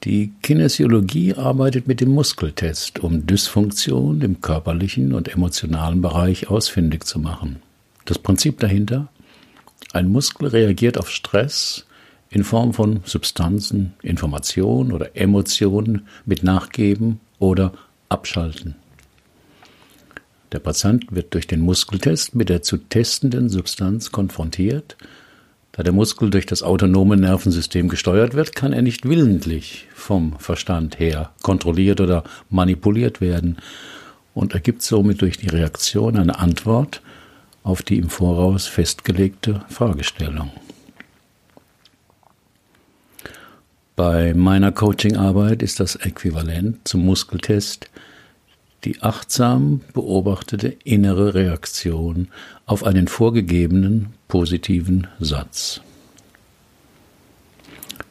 Die 0.03 0.31
Kinesiologie 0.41 1.35
arbeitet 1.35 1.87
mit 1.87 2.01
dem 2.01 2.09
Muskeltest, 2.09 2.99
um 2.99 3.27
Dysfunktion 3.27 4.21
im 4.21 4.41
körperlichen 4.41 5.13
und 5.13 5.27
emotionalen 5.27 6.01
Bereich 6.01 6.49
ausfindig 6.49 7.03
zu 7.03 7.19
machen. 7.19 7.61
Das 8.05 8.17
Prinzip 8.17 8.59
dahinter? 8.59 9.09
Ein 9.93 10.07
Muskel 10.07 10.47
reagiert 10.47 10.97
auf 10.97 11.11
Stress 11.11 11.85
in 12.31 12.43
Form 12.43 12.73
von 12.73 13.01
Substanzen, 13.05 13.93
Informationen 14.01 14.91
oder 14.91 15.15
Emotionen 15.15 16.07
mit 16.25 16.41
Nachgeben 16.41 17.19
oder 17.37 17.71
Abschalten. 18.09 18.73
Der 20.51 20.59
Patient 20.59 21.05
wird 21.11 21.35
durch 21.35 21.45
den 21.45 21.61
Muskeltest 21.61 22.33
mit 22.33 22.49
der 22.49 22.63
zu 22.63 22.77
testenden 22.77 23.49
Substanz 23.49 24.11
konfrontiert 24.11 24.97
da 25.73 25.83
der 25.83 25.93
Muskel 25.93 26.29
durch 26.29 26.45
das 26.45 26.63
autonome 26.63 27.15
Nervensystem 27.15 27.87
gesteuert 27.87 28.33
wird, 28.33 28.55
kann 28.55 28.73
er 28.73 28.81
nicht 28.81 29.07
willentlich 29.07 29.87
vom 29.93 30.37
Verstand 30.37 30.99
her 30.99 31.31
kontrolliert 31.41 32.01
oder 32.01 32.23
manipuliert 32.49 33.21
werden 33.21 33.57
und 34.33 34.53
ergibt 34.53 34.81
somit 34.81 35.21
durch 35.21 35.37
die 35.37 35.47
Reaktion 35.47 36.17
eine 36.17 36.39
Antwort 36.39 37.01
auf 37.63 37.83
die 37.83 37.97
im 37.97 38.09
Voraus 38.09 38.67
festgelegte 38.67 39.63
Fragestellung. 39.69 40.51
Bei 43.95 44.33
meiner 44.33 44.71
Coachingarbeit 44.71 45.61
ist 45.61 45.79
das 45.79 45.95
äquivalent 45.95 46.87
zum 46.87 47.05
Muskeltest– 47.05 47.89
die 48.83 49.01
achtsam 49.01 49.81
beobachtete 49.93 50.69
innere 50.83 51.33
Reaktion 51.33 52.29
auf 52.65 52.83
einen 52.83 53.07
vorgegebenen 53.07 54.07
positiven 54.27 55.07
Satz. 55.19 55.81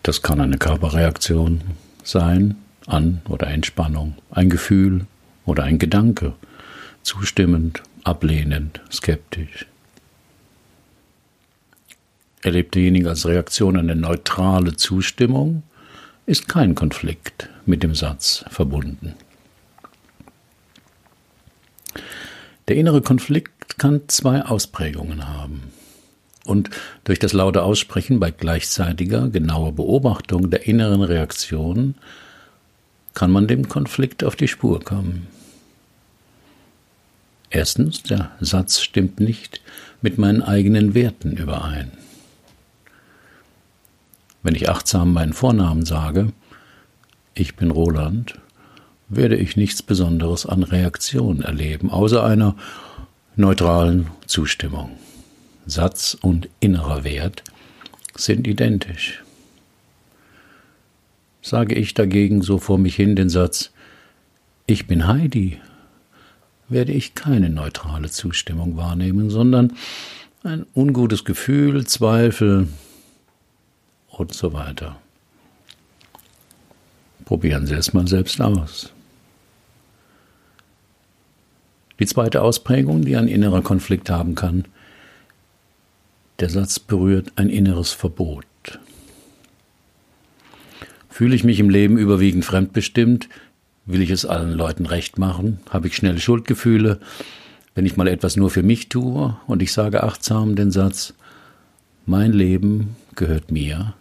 Das 0.03 0.23
kann 0.23 0.41
eine 0.41 0.59
Körperreaktion 0.59 1.61
sein, 2.05 2.57
An- 2.87 3.21
oder 3.29 3.49
Entspannung, 3.49 4.15
ein 4.31 4.49
Gefühl 4.49 5.07
oder 5.45 5.65
ein 5.65 5.79
Gedanke, 5.79 6.35
zustimmend, 7.03 7.83
ablehnend, 8.05 8.81
skeptisch. 8.91 9.67
Erlebt 12.43 12.75
derjenige 12.75 13.11
als 13.11 13.27
Reaktion 13.27 13.77
eine 13.77 13.95
neutrale 13.95 14.77
Zustimmung, 14.77 15.63
ist 16.27 16.49
kein 16.49 16.75
Konflikt 16.75 17.49
mit 17.67 17.83
dem 17.83 17.95
Satz 17.95 18.45
verbunden. 18.49 19.15
Der 22.71 22.77
innere 22.77 23.03
Konflikt 23.03 23.81
kann 23.81 24.03
zwei 24.07 24.45
Ausprägungen 24.45 25.27
haben. 25.27 25.73
Und 26.45 26.71
durch 27.03 27.19
das 27.19 27.33
laute 27.33 27.65
Aussprechen 27.65 28.21
bei 28.21 28.31
gleichzeitiger, 28.31 29.29
genauer 29.29 29.73
Beobachtung 29.73 30.51
der 30.51 30.69
inneren 30.69 31.03
Reaktion 31.03 31.97
kann 33.13 33.33
man 33.33 33.49
dem 33.49 33.69
Konflikt 33.69 34.23
auf 34.23 34.37
die 34.37 34.47
Spur 34.47 34.79
kommen. 34.79 35.27
Erstens, 37.51 38.05
der 38.05 38.31
Satz 38.39 38.81
stimmt 38.81 39.19
nicht 39.19 39.61
mit 40.01 40.17
meinen 40.19 40.41
eigenen 40.41 40.95
Werten 40.95 41.33
überein. 41.33 41.91
Wenn 44.45 44.55
ich 44.55 44.69
achtsam 44.69 45.13
meinen 45.13 45.33
Vornamen 45.33 45.85
sage, 45.85 46.33
ich 47.35 47.57
bin 47.57 47.73
Roland, 47.73 48.39
werde 49.11 49.37
ich 49.37 49.57
nichts 49.57 49.83
Besonderes 49.83 50.47
an 50.47 50.63
Reaktion 50.63 51.43
erleben, 51.43 51.91
außer 51.91 52.25
einer 52.25 52.57
neutralen 53.37 54.07
Zustimmung. 54.27 54.93
Satz 55.67 56.17
und 56.21 56.49
innerer 56.61 57.05
Wert 57.05 57.43
sind 58.17 58.47
identisch. 58.47 59.23
Sage 61.43 61.75
ich 61.75 61.95
dagegen 61.95 62.43
so 62.43 62.59
vor 62.59 62.79
mich 62.79 62.97
hin 62.97 63.17
den 63.17 63.29
Satz 63.29 63.73
Ich 64.67 64.87
bin 64.87 65.07
Heidi, 65.07 65.61
werde 66.69 66.93
ich 66.93 67.15
keine 67.15 67.51
neutrale 67.51 68.11
Zustimmung 68.11 68.77
wahrnehmen, 68.77 69.29
sondern 69.29 69.75
ein 70.45 70.65
ungutes 70.75 71.25
Gefühl, 71.25 71.87
Zweifel, 71.87 72.69
und 74.09 74.35
so 74.35 74.53
weiter. 74.53 74.97
Probieren 77.25 77.67
Sie 77.67 77.75
es 77.75 77.93
mal 77.93 78.07
selbst 78.07 78.41
aus. 78.41 78.93
Die 82.01 82.07
zweite 82.07 82.43
Ausprägung, 82.43 83.05
die 83.05 83.17
ein 83.17 83.29
innerer 83.29 83.63
Konflikt 83.63 84.11
haben 84.11 84.35
kann, 84.35 84.65
der 86.41 86.49
Satz 86.49 86.79
berührt 86.79 87.33
ein 87.37 87.51
inneres 87.51 87.93
Verbot. 87.93 88.47
Fühle 91.11 91.35
ich 91.35 91.45
mich 91.45 91.61
im 91.61 91.69
Leben 91.69 91.99
überwiegend 91.99 92.47
fremdbestimmt? 92.47 93.29
Will 93.85 94.01
ich 94.01 94.11
es 94.11 94.25
allen 94.25 94.53
Leuten 94.53 94.87
recht 94.87 95.19
machen? 95.19 95.61
Habe 95.69 95.89
ich 95.89 95.97
schnelle 95.97 96.19
Schuldgefühle? 96.19 96.99
Wenn 97.75 97.85
ich 97.85 97.99
mal 97.99 98.09
etwas 98.09 98.37
nur 98.37 98.49
für 98.49 98.63
mich 98.63 98.89
tue 98.89 99.37
und 99.47 99.61
ich 99.61 99.73
sage 99.73 100.03
achtsam 100.03 100.57
den 100.57 100.71
Satz, 100.71 101.13
mein 102.07 102.33
Leben 102.33 102.97
gehört 103.17 103.51
mir, 103.51 103.93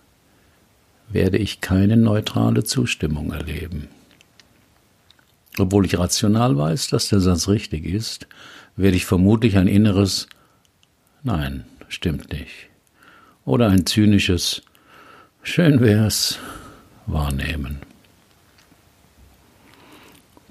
werde 1.09 1.37
ich 1.37 1.59
keine 1.59 1.97
neutrale 1.97 2.63
Zustimmung 2.63 3.33
erleben. 3.33 3.89
Obwohl 5.60 5.86
ich 5.86 5.98
rational 5.98 6.58
weiß, 6.58 6.88
dass 6.88 7.10
der 7.10 7.19
Satz 7.19 7.48
richtig 7.48 7.86
ist, 7.86 8.28
werde 8.76 8.98
ich 8.98 9.06
vermutlich 9.06 9.58
ein 9.58 9.67
inneres 9.67 10.28
Nein, 11.24 11.65
stimmt 11.89 12.32
nicht. 12.32 12.69
Oder 13.45 13.69
ein 13.69 13.86
zynisches 13.86 14.62
Schön 15.43 15.80
wär's 15.80 16.38
wahrnehmen. 17.08 17.80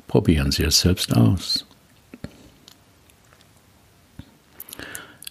Probieren 0.06 0.50
Sie 0.50 0.64
es 0.64 0.80
selbst 0.80 1.14
aus. 1.14 1.66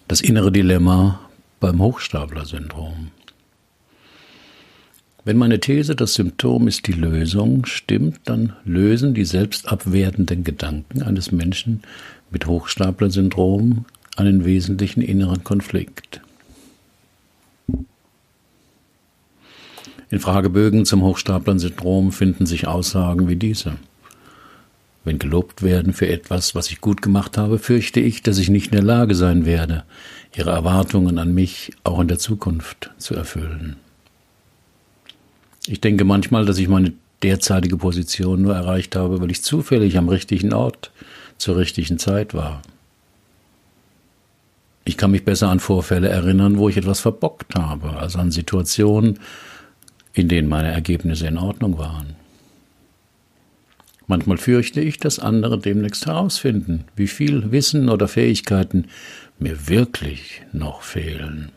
Das 0.06 0.20
innere 0.20 0.50
Dilemma 0.50 1.20
beim 1.60 1.80
Hochstapler-Syndrom. 1.82 3.10
Wenn 5.28 5.36
meine 5.36 5.60
These, 5.60 5.94
das 5.94 6.14
Symptom 6.14 6.68
ist 6.68 6.86
die 6.86 6.92
Lösung, 6.92 7.66
stimmt, 7.66 8.18
dann 8.24 8.54
lösen 8.64 9.12
die 9.12 9.26
selbstabwertenden 9.26 10.42
Gedanken 10.42 11.02
eines 11.02 11.32
Menschen 11.32 11.82
mit 12.30 12.46
Hochstapler-Syndrom 12.46 13.84
einen 14.16 14.46
wesentlichen 14.46 15.02
inneren 15.02 15.44
Konflikt. 15.44 16.22
In 20.08 20.18
Fragebögen 20.18 20.86
zum 20.86 21.02
Hochstapler-Syndrom 21.02 22.10
finden 22.10 22.46
sich 22.46 22.66
Aussagen 22.66 23.28
wie 23.28 23.36
diese. 23.36 23.74
Wenn 25.04 25.18
gelobt 25.18 25.62
werden 25.62 25.92
für 25.92 26.08
etwas, 26.08 26.54
was 26.54 26.70
ich 26.70 26.80
gut 26.80 27.02
gemacht 27.02 27.36
habe, 27.36 27.58
fürchte 27.58 28.00
ich, 28.00 28.22
dass 28.22 28.38
ich 28.38 28.48
nicht 28.48 28.68
in 28.68 28.76
der 28.76 28.82
Lage 28.82 29.14
sein 29.14 29.44
werde, 29.44 29.84
ihre 30.34 30.52
Erwartungen 30.52 31.18
an 31.18 31.34
mich 31.34 31.72
auch 31.84 32.00
in 32.00 32.08
der 32.08 32.18
Zukunft 32.18 32.92
zu 32.96 33.14
erfüllen. 33.14 33.76
Ich 35.68 35.82
denke 35.82 36.04
manchmal, 36.04 36.46
dass 36.46 36.56
ich 36.56 36.66
meine 36.66 36.94
derzeitige 37.22 37.76
Position 37.76 38.40
nur 38.40 38.54
erreicht 38.54 38.96
habe, 38.96 39.20
weil 39.20 39.30
ich 39.30 39.42
zufällig 39.42 39.98
am 39.98 40.08
richtigen 40.08 40.54
Ort 40.54 40.92
zur 41.36 41.58
richtigen 41.58 41.98
Zeit 41.98 42.32
war. 42.32 42.62
Ich 44.84 44.96
kann 44.96 45.10
mich 45.10 45.26
besser 45.26 45.50
an 45.50 45.60
Vorfälle 45.60 46.08
erinnern, 46.08 46.56
wo 46.56 46.70
ich 46.70 46.78
etwas 46.78 47.00
verbockt 47.00 47.54
habe, 47.54 47.98
als 47.98 48.16
an 48.16 48.30
Situationen, 48.30 49.18
in 50.14 50.28
denen 50.28 50.48
meine 50.48 50.72
Ergebnisse 50.72 51.26
in 51.26 51.36
Ordnung 51.36 51.76
waren. 51.76 52.16
Manchmal 54.06 54.38
fürchte 54.38 54.80
ich, 54.80 54.96
dass 54.96 55.18
andere 55.18 55.58
demnächst 55.58 56.06
herausfinden, 56.06 56.84
wie 56.96 57.08
viel 57.08 57.52
Wissen 57.52 57.90
oder 57.90 58.08
Fähigkeiten 58.08 58.86
mir 59.38 59.68
wirklich 59.68 60.40
noch 60.52 60.80
fehlen. 60.80 61.52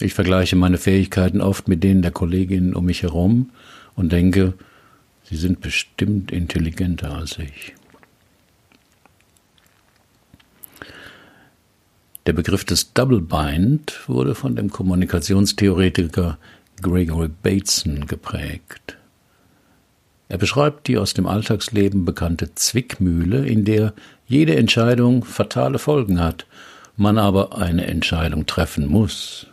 Ich 0.00 0.14
vergleiche 0.14 0.54
meine 0.54 0.78
Fähigkeiten 0.78 1.40
oft 1.40 1.66
mit 1.66 1.82
denen 1.82 2.02
der 2.02 2.12
Kolleginnen 2.12 2.74
um 2.74 2.84
mich 2.86 3.02
herum 3.02 3.50
und 3.96 4.12
denke, 4.12 4.54
sie 5.24 5.36
sind 5.36 5.60
bestimmt 5.60 6.30
intelligenter 6.30 7.12
als 7.14 7.38
ich. 7.38 7.74
Der 12.26 12.32
Begriff 12.32 12.64
des 12.64 12.92
Double 12.92 13.22
Bind 13.22 14.06
wurde 14.06 14.34
von 14.34 14.54
dem 14.54 14.70
Kommunikationstheoretiker 14.70 16.38
Gregory 16.80 17.30
Bateson 17.42 18.06
geprägt. 18.06 18.98
Er 20.28 20.38
beschreibt 20.38 20.86
die 20.86 20.98
aus 20.98 21.14
dem 21.14 21.26
Alltagsleben 21.26 22.04
bekannte 22.04 22.54
Zwickmühle, 22.54 23.46
in 23.46 23.64
der 23.64 23.94
jede 24.26 24.56
Entscheidung 24.56 25.24
fatale 25.24 25.78
Folgen 25.78 26.20
hat, 26.20 26.46
man 26.96 27.16
aber 27.16 27.56
eine 27.56 27.86
Entscheidung 27.86 28.44
treffen 28.44 28.86
muss, 28.86 29.46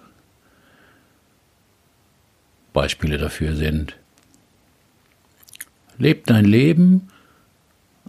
Beispiele 2.76 3.18
dafür 3.18 3.56
sind. 3.56 3.98
Leb 5.98 6.28
dein 6.28 6.46
Leben, 6.46 7.08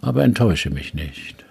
aber 0.00 0.24
enttäusche 0.24 0.70
mich 0.70 0.92
nicht. 0.92 1.44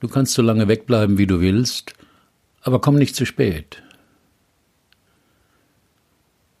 Du 0.00 0.08
kannst 0.08 0.34
so 0.34 0.42
lange 0.42 0.68
wegbleiben, 0.68 1.16
wie 1.16 1.26
du 1.26 1.40
willst, 1.40 1.94
aber 2.60 2.80
komm 2.80 2.96
nicht 2.96 3.16
zu 3.16 3.24
spät. 3.24 3.82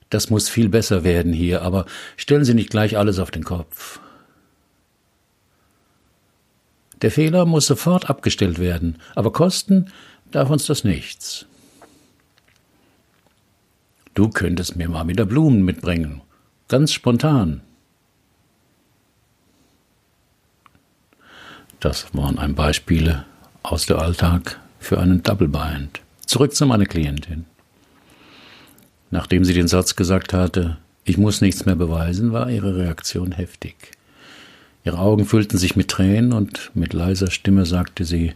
Das 0.08 0.30
muss 0.30 0.48
viel 0.48 0.70
besser 0.70 1.04
werden 1.04 1.32
hier, 1.32 1.60
aber 1.60 1.84
stellen 2.16 2.44
Sie 2.44 2.54
nicht 2.54 2.70
gleich 2.70 2.96
alles 2.96 3.18
auf 3.18 3.30
den 3.30 3.44
Kopf. 3.44 4.00
Der 7.02 7.10
Fehler 7.10 7.44
muss 7.44 7.66
sofort 7.66 8.08
abgestellt 8.08 8.58
werden, 8.58 8.98
aber 9.14 9.32
kosten 9.32 9.92
darf 10.30 10.48
uns 10.48 10.66
das 10.66 10.82
nichts. 10.82 11.46
Du 14.20 14.28
könntest 14.28 14.76
mir 14.76 14.86
mal 14.86 15.08
wieder 15.08 15.24
Blumen 15.24 15.64
mitbringen. 15.64 16.20
Ganz 16.68 16.92
spontan. 16.92 17.62
Das 21.80 22.14
waren 22.14 22.38
ein 22.38 22.54
Beispiele 22.54 23.24
aus 23.62 23.86
dem 23.86 23.96
Alltag 23.96 24.60
für 24.78 25.00
einen 25.00 25.22
Double 25.22 25.48
Bind. 25.48 26.02
Zurück 26.26 26.54
zu 26.54 26.66
meiner 26.66 26.84
Klientin. 26.84 27.46
Nachdem 29.10 29.42
sie 29.46 29.54
den 29.54 29.68
Satz 29.68 29.96
gesagt 29.96 30.34
hatte, 30.34 30.76
ich 31.04 31.16
muss 31.16 31.40
nichts 31.40 31.64
mehr 31.64 31.76
beweisen, 31.76 32.34
war 32.34 32.50
ihre 32.50 32.76
Reaktion 32.76 33.32
heftig. 33.32 33.92
Ihre 34.84 34.98
Augen 34.98 35.24
füllten 35.24 35.56
sich 35.56 35.76
mit 35.76 35.88
Tränen 35.88 36.34
und 36.34 36.72
mit 36.74 36.92
leiser 36.92 37.30
Stimme 37.30 37.64
sagte 37.64 38.04
sie, 38.04 38.34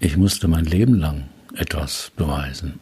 ich 0.00 0.16
musste 0.16 0.48
mein 0.48 0.64
Leben 0.64 0.94
lang 0.94 1.28
etwas 1.54 2.10
beweisen. 2.16 2.80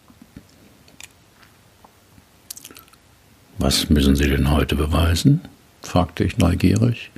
Was 3.58 3.88
müssen 3.88 4.16
Sie 4.16 4.28
denn 4.28 4.50
heute 4.50 4.76
beweisen? 4.76 5.40
fragte 5.80 6.24
ich 6.24 6.36
neugierig. 6.36 7.10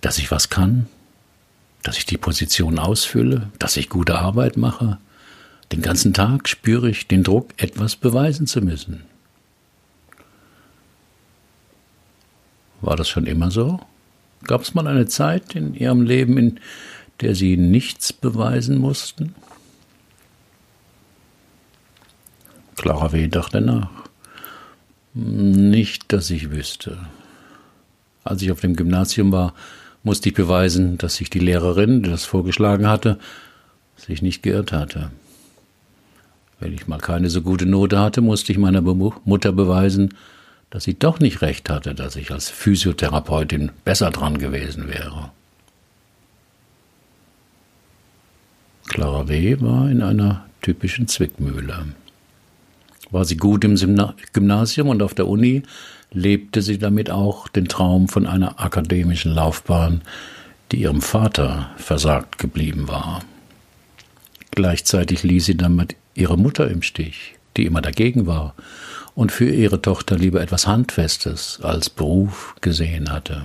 Dass 0.00 0.18
ich 0.18 0.30
was 0.30 0.50
kann? 0.50 0.86
Dass 1.82 1.96
ich 1.96 2.04
die 2.04 2.18
Position 2.18 2.78
ausfülle? 2.78 3.50
Dass 3.58 3.76
ich 3.76 3.88
gute 3.88 4.18
Arbeit 4.18 4.56
mache? 4.56 4.98
Den 5.72 5.80
ganzen 5.80 6.12
Tag 6.12 6.48
spüre 6.48 6.90
ich 6.90 7.08
den 7.08 7.22
Druck, 7.22 7.50
etwas 7.56 7.96
beweisen 7.96 8.46
zu 8.46 8.60
müssen. 8.60 9.04
War 12.82 12.96
das 12.96 13.08
schon 13.08 13.26
immer 13.26 13.50
so? 13.50 13.80
Gab 14.44 14.60
es 14.60 14.74
mal 14.74 14.86
eine 14.86 15.06
Zeit 15.06 15.54
in 15.54 15.74
Ihrem 15.74 16.02
Leben, 16.02 16.36
in 16.36 16.60
der 17.20 17.34
Sie 17.34 17.56
nichts 17.56 18.12
beweisen 18.12 18.78
mussten? 18.78 19.34
Clara 22.76 23.12
W. 23.12 23.26
dachte 23.28 23.62
nach. 23.62 24.05
Nicht, 25.18 26.12
dass 26.12 26.28
ich 26.28 26.50
wüsste. 26.50 26.98
Als 28.22 28.42
ich 28.42 28.52
auf 28.52 28.60
dem 28.60 28.76
Gymnasium 28.76 29.32
war, 29.32 29.54
musste 30.02 30.28
ich 30.28 30.34
beweisen, 30.34 30.98
dass 30.98 31.16
sich 31.16 31.30
die 31.30 31.38
Lehrerin, 31.38 32.02
die 32.02 32.10
das 32.10 32.26
vorgeschlagen 32.26 32.86
hatte, 32.86 33.18
sich 33.96 34.20
nicht 34.20 34.42
geirrt 34.42 34.72
hatte. 34.72 35.10
Wenn 36.60 36.74
ich 36.74 36.86
mal 36.86 36.98
keine 36.98 37.30
so 37.30 37.40
gute 37.40 37.64
Note 37.64 37.98
hatte, 37.98 38.20
musste 38.20 38.52
ich 38.52 38.58
meiner 38.58 38.82
Mutter 38.82 39.52
beweisen, 39.52 40.12
dass 40.68 40.84
sie 40.84 40.98
doch 40.98 41.18
nicht 41.18 41.40
recht 41.40 41.70
hatte, 41.70 41.94
dass 41.94 42.16
ich 42.16 42.30
als 42.30 42.50
Physiotherapeutin 42.50 43.72
besser 43.86 44.10
dran 44.10 44.36
gewesen 44.36 44.86
wäre. 44.86 45.30
Clara 48.86 49.28
W. 49.28 49.62
war 49.62 49.90
in 49.90 50.02
einer 50.02 50.44
typischen 50.60 51.08
Zwickmühle. 51.08 51.86
War 53.10 53.24
sie 53.24 53.36
gut 53.36 53.64
im 53.64 53.76
Gymnasium 54.32 54.88
und 54.88 55.02
auf 55.02 55.14
der 55.14 55.28
Uni, 55.28 55.62
lebte 56.12 56.62
sie 56.62 56.78
damit 56.78 57.10
auch 57.10 57.48
den 57.48 57.68
Traum 57.68 58.08
von 58.08 58.26
einer 58.26 58.60
akademischen 58.60 59.32
Laufbahn, 59.32 60.02
die 60.72 60.80
ihrem 60.80 61.02
Vater 61.02 61.70
versagt 61.76 62.38
geblieben 62.38 62.88
war. 62.88 63.22
Gleichzeitig 64.50 65.22
ließ 65.22 65.44
sie 65.44 65.56
damit 65.56 65.96
ihre 66.14 66.38
Mutter 66.38 66.68
im 66.70 66.82
Stich, 66.82 67.34
die 67.56 67.66
immer 67.66 67.82
dagegen 67.82 68.26
war 68.26 68.54
und 69.14 69.32
für 69.32 69.50
ihre 69.50 69.82
Tochter 69.82 70.16
lieber 70.16 70.40
etwas 70.40 70.66
Handfestes 70.66 71.60
als 71.62 71.90
Beruf 71.90 72.54
gesehen 72.60 73.12
hatte. 73.12 73.42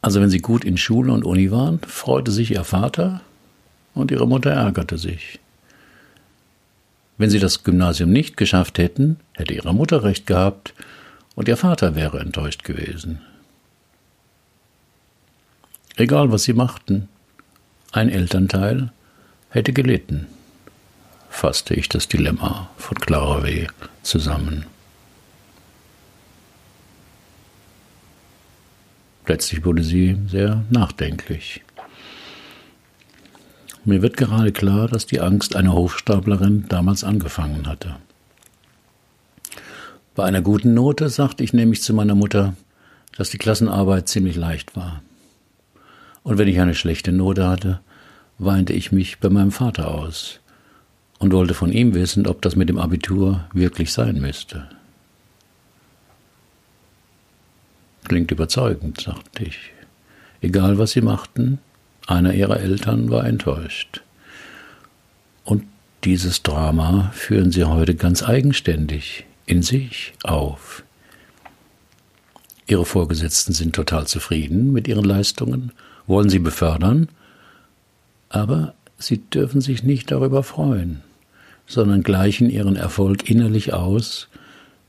Also 0.00 0.20
wenn 0.20 0.30
sie 0.30 0.40
gut 0.40 0.64
in 0.64 0.76
Schule 0.76 1.12
und 1.12 1.24
Uni 1.24 1.50
waren, 1.52 1.78
freute 1.86 2.32
sich 2.32 2.50
ihr 2.50 2.64
Vater 2.64 3.20
und 3.94 4.10
ihre 4.10 4.26
Mutter 4.26 4.50
ärgerte 4.50 4.98
sich. 4.98 5.38
Wenn 7.22 7.30
sie 7.30 7.38
das 7.38 7.62
Gymnasium 7.62 8.10
nicht 8.10 8.36
geschafft 8.36 8.78
hätten, 8.78 9.16
hätte 9.34 9.54
ihre 9.54 9.72
Mutter 9.72 10.02
recht 10.02 10.26
gehabt 10.26 10.74
und 11.36 11.46
ihr 11.46 11.56
Vater 11.56 11.94
wäre 11.94 12.18
enttäuscht 12.18 12.64
gewesen. 12.64 13.20
Egal 15.94 16.32
was 16.32 16.42
sie 16.42 16.52
machten, 16.52 17.08
ein 17.92 18.08
Elternteil 18.08 18.90
hätte 19.50 19.72
gelitten 19.72 20.26
fasste 21.30 21.74
ich 21.74 21.88
das 21.88 22.08
Dilemma 22.08 22.68
von 22.76 22.98
Clara 22.98 23.44
W. 23.44 23.68
zusammen. 24.02 24.66
Plötzlich 29.24 29.64
wurde 29.64 29.84
sie 29.84 30.18
sehr 30.26 30.64
nachdenklich. 30.70 31.62
Mir 33.84 34.00
wird 34.00 34.16
gerade 34.16 34.52
klar, 34.52 34.86
dass 34.86 35.06
die 35.06 35.20
Angst 35.20 35.56
einer 35.56 35.72
Hochstaplerin 35.72 36.66
damals 36.68 37.02
angefangen 37.02 37.66
hatte. 37.66 37.96
Bei 40.14 40.24
einer 40.24 40.42
guten 40.42 40.74
Note 40.74 41.08
sagte 41.08 41.42
ich 41.42 41.52
nämlich 41.52 41.82
zu 41.82 41.92
meiner 41.94 42.14
Mutter, 42.14 42.54
dass 43.16 43.30
die 43.30 43.38
Klassenarbeit 43.38 44.08
ziemlich 44.08 44.36
leicht 44.36 44.76
war. 44.76 45.02
Und 46.22 46.38
wenn 46.38 46.48
ich 46.48 46.60
eine 46.60 46.74
schlechte 46.74 47.10
Note 47.12 47.48
hatte, 47.48 47.80
weinte 48.38 48.72
ich 48.72 48.92
mich 48.92 49.18
bei 49.18 49.28
meinem 49.28 49.50
Vater 49.50 49.88
aus, 49.88 50.38
und 51.18 51.32
wollte 51.32 51.54
von 51.54 51.70
ihm 51.72 51.94
wissen, 51.94 52.26
ob 52.26 52.42
das 52.42 52.56
mit 52.56 52.68
dem 52.68 52.78
Abitur 52.78 53.44
wirklich 53.52 53.92
sein 53.92 54.20
müsste. 54.20 54.68
Klingt 58.04 58.32
überzeugend, 58.32 59.00
sagte 59.00 59.44
ich. 59.44 59.72
Egal 60.40 60.78
was 60.78 60.90
sie 60.90 61.00
machten, 61.00 61.60
einer 62.06 62.34
ihrer 62.34 62.60
Eltern 62.60 63.10
war 63.10 63.24
enttäuscht. 63.24 64.02
Und 65.44 65.64
dieses 66.04 66.42
Drama 66.42 67.10
führen 67.14 67.52
sie 67.52 67.64
heute 67.64 67.94
ganz 67.94 68.22
eigenständig 68.22 69.24
in 69.46 69.62
sich 69.62 70.12
auf. 70.24 70.82
Ihre 72.66 72.84
Vorgesetzten 72.84 73.52
sind 73.52 73.74
total 73.74 74.06
zufrieden 74.06 74.72
mit 74.72 74.88
ihren 74.88 75.04
Leistungen, 75.04 75.72
wollen 76.06 76.28
sie 76.28 76.38
befördern, 76.38 77.08
aber 78.28 78.74
sie 78.98 79.18
dürfen 79.18 79.60
sich 79.60 79.82
nicht 79.82 80.10
darüber 80.10 80.42
freuen 80.42 81.02
sondern 81.66 82.02
gleichen 82.02 82.50
ihren 82.50 82.76
Erfolg 82.76 83.28
innerlich 83.28 83.72
aus, 83.72 84.28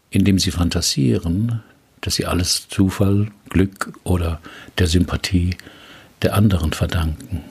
indem 0.10 0.40
sie 0.40 0.52
fantasieren, 0.52 1.62
dass 2.02 2.16
sie 2.16 2.26
alles 2.26 2.68
Zufall, 2.68 3.28
Glück 3.50 3.94
oder 4.04 4.42
der 4.78 4.88
Sympathie 4.88 5.56
der 6.24 6.34
anderen 6.34 6.74
verdanken. 6.74 7.42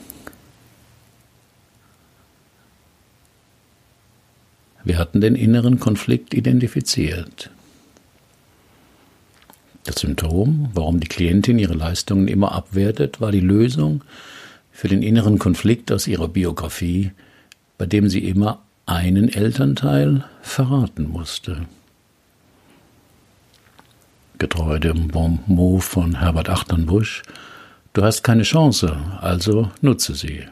Wir 4.85 4.99
hatten 4.99 5.21
den 5.21 5.37
inneren 5.37 5.79
Konflikt 5.79 6.35
identifiziert. 6.35 7.51
Das 9.85 9.97
Symptom, 9.97 10.71
warum 10.75 11.01
die 11.01 11.09
Klientin 11.09 11.59
ihre 11.59 11.75
Leistungen 11.75 12.29
immer 12.29 12.53
abwertet, 12.53 13.21
war 13.21 13.31
die 13.31 13.41
Lösung 13.41 14.03
für 14.71 14.89
den 14.89 15.03
inneren 15.03 15.39
Konflikt 15.39 15.93
aus 15.93 16.07
ihrer 16.07 16.29
Biografie, 16.29 17.13
bei 17.79 17.87
dem 17.87 18.09
sie 18.09 18.27
immer 18.27 18.63
einen 18.87 19.29
Elternteil 19.29 20.25
verraten 20.41 21.09
musste. 21.09 21.67
Getreu 24.39 24.79
dem 24.79 25.09
Bon 25.09 25.39
mot 25.47 25.85
von 25.85 26.19
Herbert 26.19 26.49
Achternbusch, 26.49 27.23
du 27.92 28.02
hast 28.02 28.22
keine 28.22 28.42
Chance, 28.42 28.96
also 29.20 29.70
nutze 29.81 30.14
sie. 30.14 30.44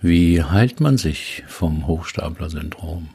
Wie 0.00 0.42
heilt 0.42 0.80
man 0.80 0.96
sich 0.96 1.42
vom 1.48 1.86
Hochstapler-Syndrom? 1.86 3.08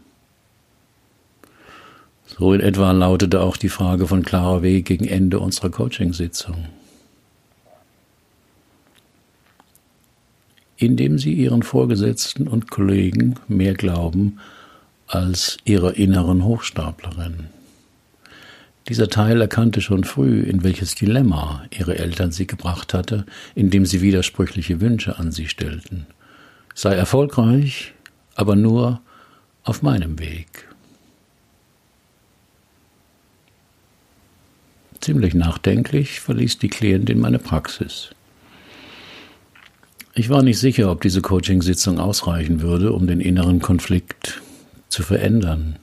So 2.26 2.54
in 2.54 2.62
etwa 2.62 2.92
lautete 2.92 3.42
auch 3.42 3.58
die 3.58 3.70
Frage 3.70 4.08
von 4.08 4.24
Clara 4.24 4.62
W. 4.64 4.82
gegen 4.82 5.06
Ende 5.06 5.40
unserer 5.40 5.70
Coachingsitzung. 5.70 6.68
indem 10.84 11.18
sie 11.18 11.34
ihren 11.34 11.64
Vorgesetzten 11.64 12.48
und 12.48 12.70
Kollegen 12.70 13.36
mehr 13.48 13.74
glauben 13.74 14.40
als 15.08 15.58
ihrer 15.66 15.96
inneren 15.96 16.44
Hochstaplerin. 16.44 17.48
Dieser 18.90 19.08
Teil 19.08 19.40
erkannte 19.40 19.80
schon 19.80 20.04
früh, 20.04 20.42
in 20.42 20.64
welches 20.64 20.96
Dilemma 20.96 21.64
ihre 21.72 21.98
Eltern 21.98 22.32
sie 22.32 22.48
gebracht 22.48 22.94
hatte, 22.94 23.26
indem 23.56 23.86
sie 23.86 24.02
widersprüchliche 24.02 24.82
Wünsche 24.82 25.18
an 25.18 25.32
sie 25.32 25.48
stellten. 25.48 26.06
Sei 26.76 26.94
erfolgreich, 26.94 27.94
aber 28.36 28.56
nur 28.56 29.00
auf 29.64 29.82
meinem 29.84 30.20
Weg. 30.20 30.68
Ziemlich 35.00 35.34
nachdenklich 35.34 36.20
verließ 36.20 36.60
die 36.60 36.70
Klientin 36.70 37.20
meine 37.20 37.40
Praxis. 37.40 38.10
Ich 40.14 40.30
war 40.30 40.44
nicht 40.44 40.60
sicher, 40.60 40.92
ob 40.92 41.02
diese 41.02 41.22
Coachingsitzung 41.22 42.00
ausreichen 42.00 42.62
würde, 42.62 42.94
um 42.94 43.08
den 43.08 43.20
inneren 43.20 43.60
Konflikt 43.60 44.42
zu 44.90 45.04
verändern. 45.04 45.78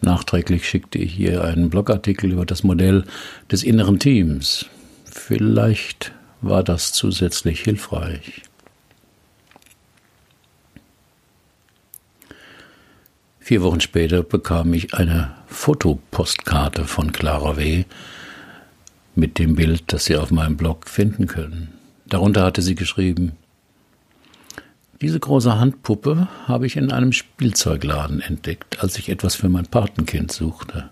Nachträglich 0.00 0.68
schickte 0.68 0.98
ich 0.98 1.18
ihr 1.18 1.42
einen 1.44 1.70
Blogartikel 1.70 2.32
über 2.32 2.46
das 2.46 2.62
Modell 2.62 3.04
des 3.50 3.62
inneren 3.62 3.98
Teams. 3.98 4.66
Vielleicht 5.04 6.12
war 6.40 6.62
das 6.62 6.92
zusätzlich 6.92 7.60
hilfreich. 7.62 8.42
Vier 13.40 13.62
Wochen 13.62 13.80
später 13.80 14.22
bekam 14.22 14.74
ich 14.74 14.94
eine 14.94 15.32
Fotopostkarte 15.46 16.84
von 16.84 17.12
Clara 17.12 17.56
W. 17.56 17.84
mit 19.14 19.38
dem 19.38 19.54
Bild, 19.54 19.84
das 19.86 20.06
Sie 20.06 20.16
auf 20.16 20.30
meinem 20.30 20.56
Blog 20.56 20.88
finden 20.88 21.28
können. 21.28 21.72
Darunter 22.06 22.42
hatte 22.44 22.60
sie 22.62 22.74
geschrieben, 22.74 23.32
diese 25.00 25.20
große 25.20 25.58
Handpuppe 25.58 26.28
habe 26.46 26.66
ich 26.66 26.76
in 26.76 26.90
einem 26.90 27.12
Spielzeugladen 27.12 28.20
entdeckt, 28.20 28.82
als 28.82 28.98
ich 28.98 29.08
etwas 29.08 29.34
für 29.34 29.48
mein 29.48 29.66
Patenkind 29.66 30.32
suchte. 30.32 30.90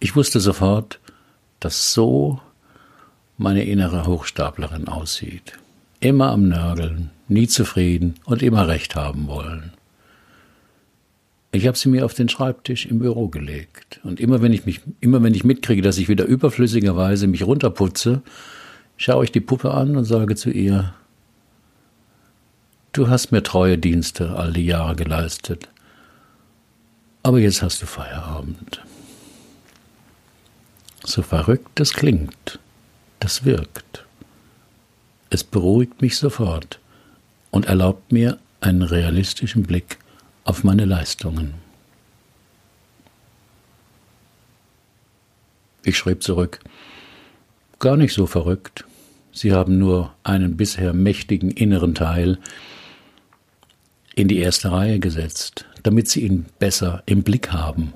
Ich 0.00 0.16
wusste 0.16 0.40
sofort, 0.40 1.00
dass 1.60 1.92
so 1.92 2.40
meine 3.38 3.64
innere 3.64 4.06
Hochstaplerin 4.06 4.88
aussieht. 4.88 5.52
Immer 6.00 6.30
am 6.30 6.48
Nörgeln, 6.48 7.10
nie 7.28 7.48
zufrieden 7.48 8.14
und 8.24 8.42
immer 8.42 8.68
recht 8.68 8.96
haben 8.96 9.26
wollen. 9.26 9.72
Ich 11.52 11.66
habe 11.66 11.76
sie 11.76 11.88
mir 11.88 12.04
auf 12.04 12.14
den 12.14 12.28
Schreibtisch 12.28 12.86
im 12.86 12.98
Büro 12.98 13.28
gelegt. 13.28 14.00
Und 14.04 14.20
immer 14.20 14.42
wenn 14.42 14.52
ich 14.52 14.66
mich, 14.66 14.80
immer 15.00 15.22
wenn 15.22 15.34
ich 15.34 15.44
mitkriege, 15.44 15.80
dass 15.80 15.96
ich 15.96 16.08
wieder 16.08 16.26
überflüssigerweise 16.26 17.26
mich 17.26 17.46
runterputze, 17.46 18.22
schaue 18.96 19.24
ich 19.24 19.32
die 19.32 19.40
Puppe 19.40 19.72
an 19.72 19.96
und 19.96 20.04
sage 20.04 20.34
zu 20.34 20.50
ihr, 20.50 20.92
du 22.96 23.08
hast 23.08 23.30
mir 23.30 23.42
treue 23.42 23.76
Dienste 23.76 24.36
all 24.36 24.52
die 24.52 24.64
Jahre 24.64 24.96
geleistet. 24.96 25.68
Aber 27.22 27.38
jetzt 27.38 27.62
hast 27.62 27.82
du 27.82 27.86
Feierabend. 27.86 28.80
So 31.04 31.22
verrückt 31.22 31.78
es 31.78 31.92
klingt, 31.92 32.58
das 33.20 33.44
wirkt. 33.44 34.04
Es 35.28 35.44
beruhigt 35.44 36.00
mich 36.00 36.16
sofort 36.16 36.80
und 37.50 37.66
erlaubt 37.66 38.12
mir 38.12 38.38
einen 38.60 38.82
realistischen 38.82 39.64
Blick 39.64 39.98
auf 40.44 40.64
meine 40.64 40.84
Leistungen. 40.84 41.54
Ich 45.82 45.98
schrieb 45.98 46.22
zurück, 46.22 46.60
gar 47.78 47.96
nicht 47.96 48.14
so 48.14 48.26
verrückt. 48.26 48.84
Sie 49.32 49.52
haben 49.52 49.78
nur 49.78 50.14
einen 50.24 50.56
bisher 50.56 50.92
mächtigen 50.92 51.50
inneren 51.50 51.94
Teil 51.94 52.38
in 54.16 54.26
die 54.26 54.38
erste 54.38 54.72
Reihe 54.72 54.98
gesetzt, 54.98 55.66
damit 55.84 56.08
Sie 56.08 56.22
ihn 56.22 56.46
besser 56.58 57.02
im 57.06 57.22
Blick 57.22 57.52
haben. 57.52 57.92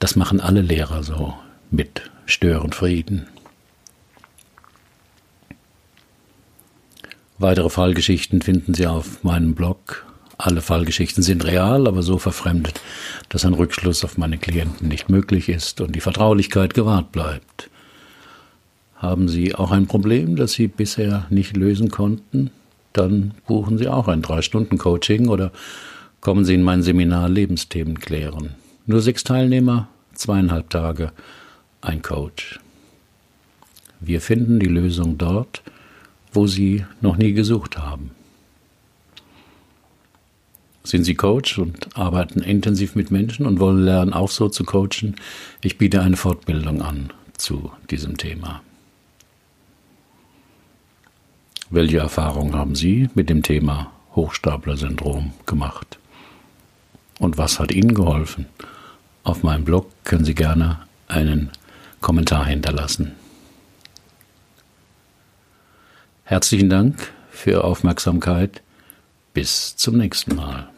Das 0.00 0.16
machen 0.16 0.40
alle 0.40 0.62
Lehrer 0.62 1.04
so 1.04 1.34
mit 1.70 2.10
Störenfrieden. 2.26 3.26
Weitere 7.38 7.70
Fallgeschichten 7.70 8.42
finden 8.42 8.74
Sie 8.74 8.86
auf 8.86 9.22
meinem 9.22 9.54
Blog. 9.54 10.06
Alle 10.38 10.62
Fallgeschichten 10.62 11.22
sind 11.22 11.44
real, 11.44 11.86
aber 11.86 12.02
so 12.02 12.16
verfremdet, 12.18 12.80
dass 13.28 13.44
ein 13.44 13.54
Rückschluss 13.54 14.04
auf 14.04 14.16
meine 14.16 14.38
Klienten 14.38 14.88
nicht 14.88 15.10
möglich 15.10 15.50
ist 15.50 15.82
und 15.82 15.94
die 15.94 16.00
Vertraulichkeit 16.00 16.72
gewahrt 16.72 17.12
bleibt. 17.12 17.68
Haben 18.96 19.28
Sie 19.28 19.54
auch 19.54 19.70
ein 19.70 19.86
Problem, 19.86 20.36
das 20.36 20.52
Sie 20.52 20.68
bisher 20.68 21.26
nicht 21.28 21.56
lösen 21.56 21.90
konnten? 21.90 22.50
Dann 22.92 23.34
buchen 23.46 23.78
Sie 23.78 23.88
auch 23.88 24.08
ein 24.08 24.22
Drei-Stunden-Coaching 24.22 25.28
oder 25.28 25.52
kommen 26.20 26.44
Sie 26.44 26.54
in 26.54 26.62
mein 26.62 26.82
Seminar 26.82 27.28
Lebensthemen 27.28 28.00
klären. 28.00 28.54
Nur 28.86 29.00
sechs 29.00 29.24
Teilnehmer, 29.24 29.88
zweieinhalb 30.14 30.70
Tage, 30.70 31.12
ein 31.80 32.02
Coach. 32.02 32.58
Wir 34.00 34.20
finden 34.20 34.58
die 34.58 34.66
Lösung 34.66 35.18
dort, 35.18 35.62
wo 36.32 36.46
Sie 36.46 36.84
noch 37.00 37.16
nie 37.16 37.32
gesucht 37.32 37.78
haben. 37.78 38.10
Sind 40.82 41.04
Sie 41.04 41.14
Coach 41.14 41.58
und 41.58 41.96
arbeiten 41.96 42.40
intensiv 42.40 42.94
mit 42.94 43.10
Menschen 43.10 43.46
und 43.46 43.60
wollen 43.60 43.84
lernen, 43.84 44.12
auch 44.12 44.30
so 44.30 44.48
zu 44.48 44.64
coachen? 44.64 45.16
Ich 45.62 45.78
biete 45.78 46.00
eine 46.00 46.16
Fortbildung 46.16 46.82
an 46.82 47.12
zu 47.36 47.70
diesem 47.90 48.16
Thema. 48.16 48.62
Welche 51.72 51.98
Erfahrungen 51.98 52.56
haben 52.56 52.74
Sie 52.74 53.08
mit 53.14 53.30
dem 53.30 53.44
Thema 53.44 53.92
Hochstapler-Syndrom 54.16 55.32
gemacht? 55.46 56.00
Und 57.20 57.38
was 57.38 57.60
hat 57.60 57.70
Ihnen 57.70 57.94
geholfen? 57.94 58.46
Auf 59.22 59.44
meinem 59.44 59.64
Blog 59.64 59.88
können 60.02 60.24
Sie 60.24 60.34
gerne 60.34 60.80
einen 61.06 61.50
Kommentar 62.00 62.44
hinterlassen. 62.46 63.12
Herzlichen 66.24 66.70
Dank 66.70 67.12
für 67.30 67.50
Ihre 67.50 67.64
Aufmerksamkeit. 67.64 68.62
Bis 69.32 69.76
zum 69.76 69.96
nächsten 69.96 70.34
Mal. 70.34 70.68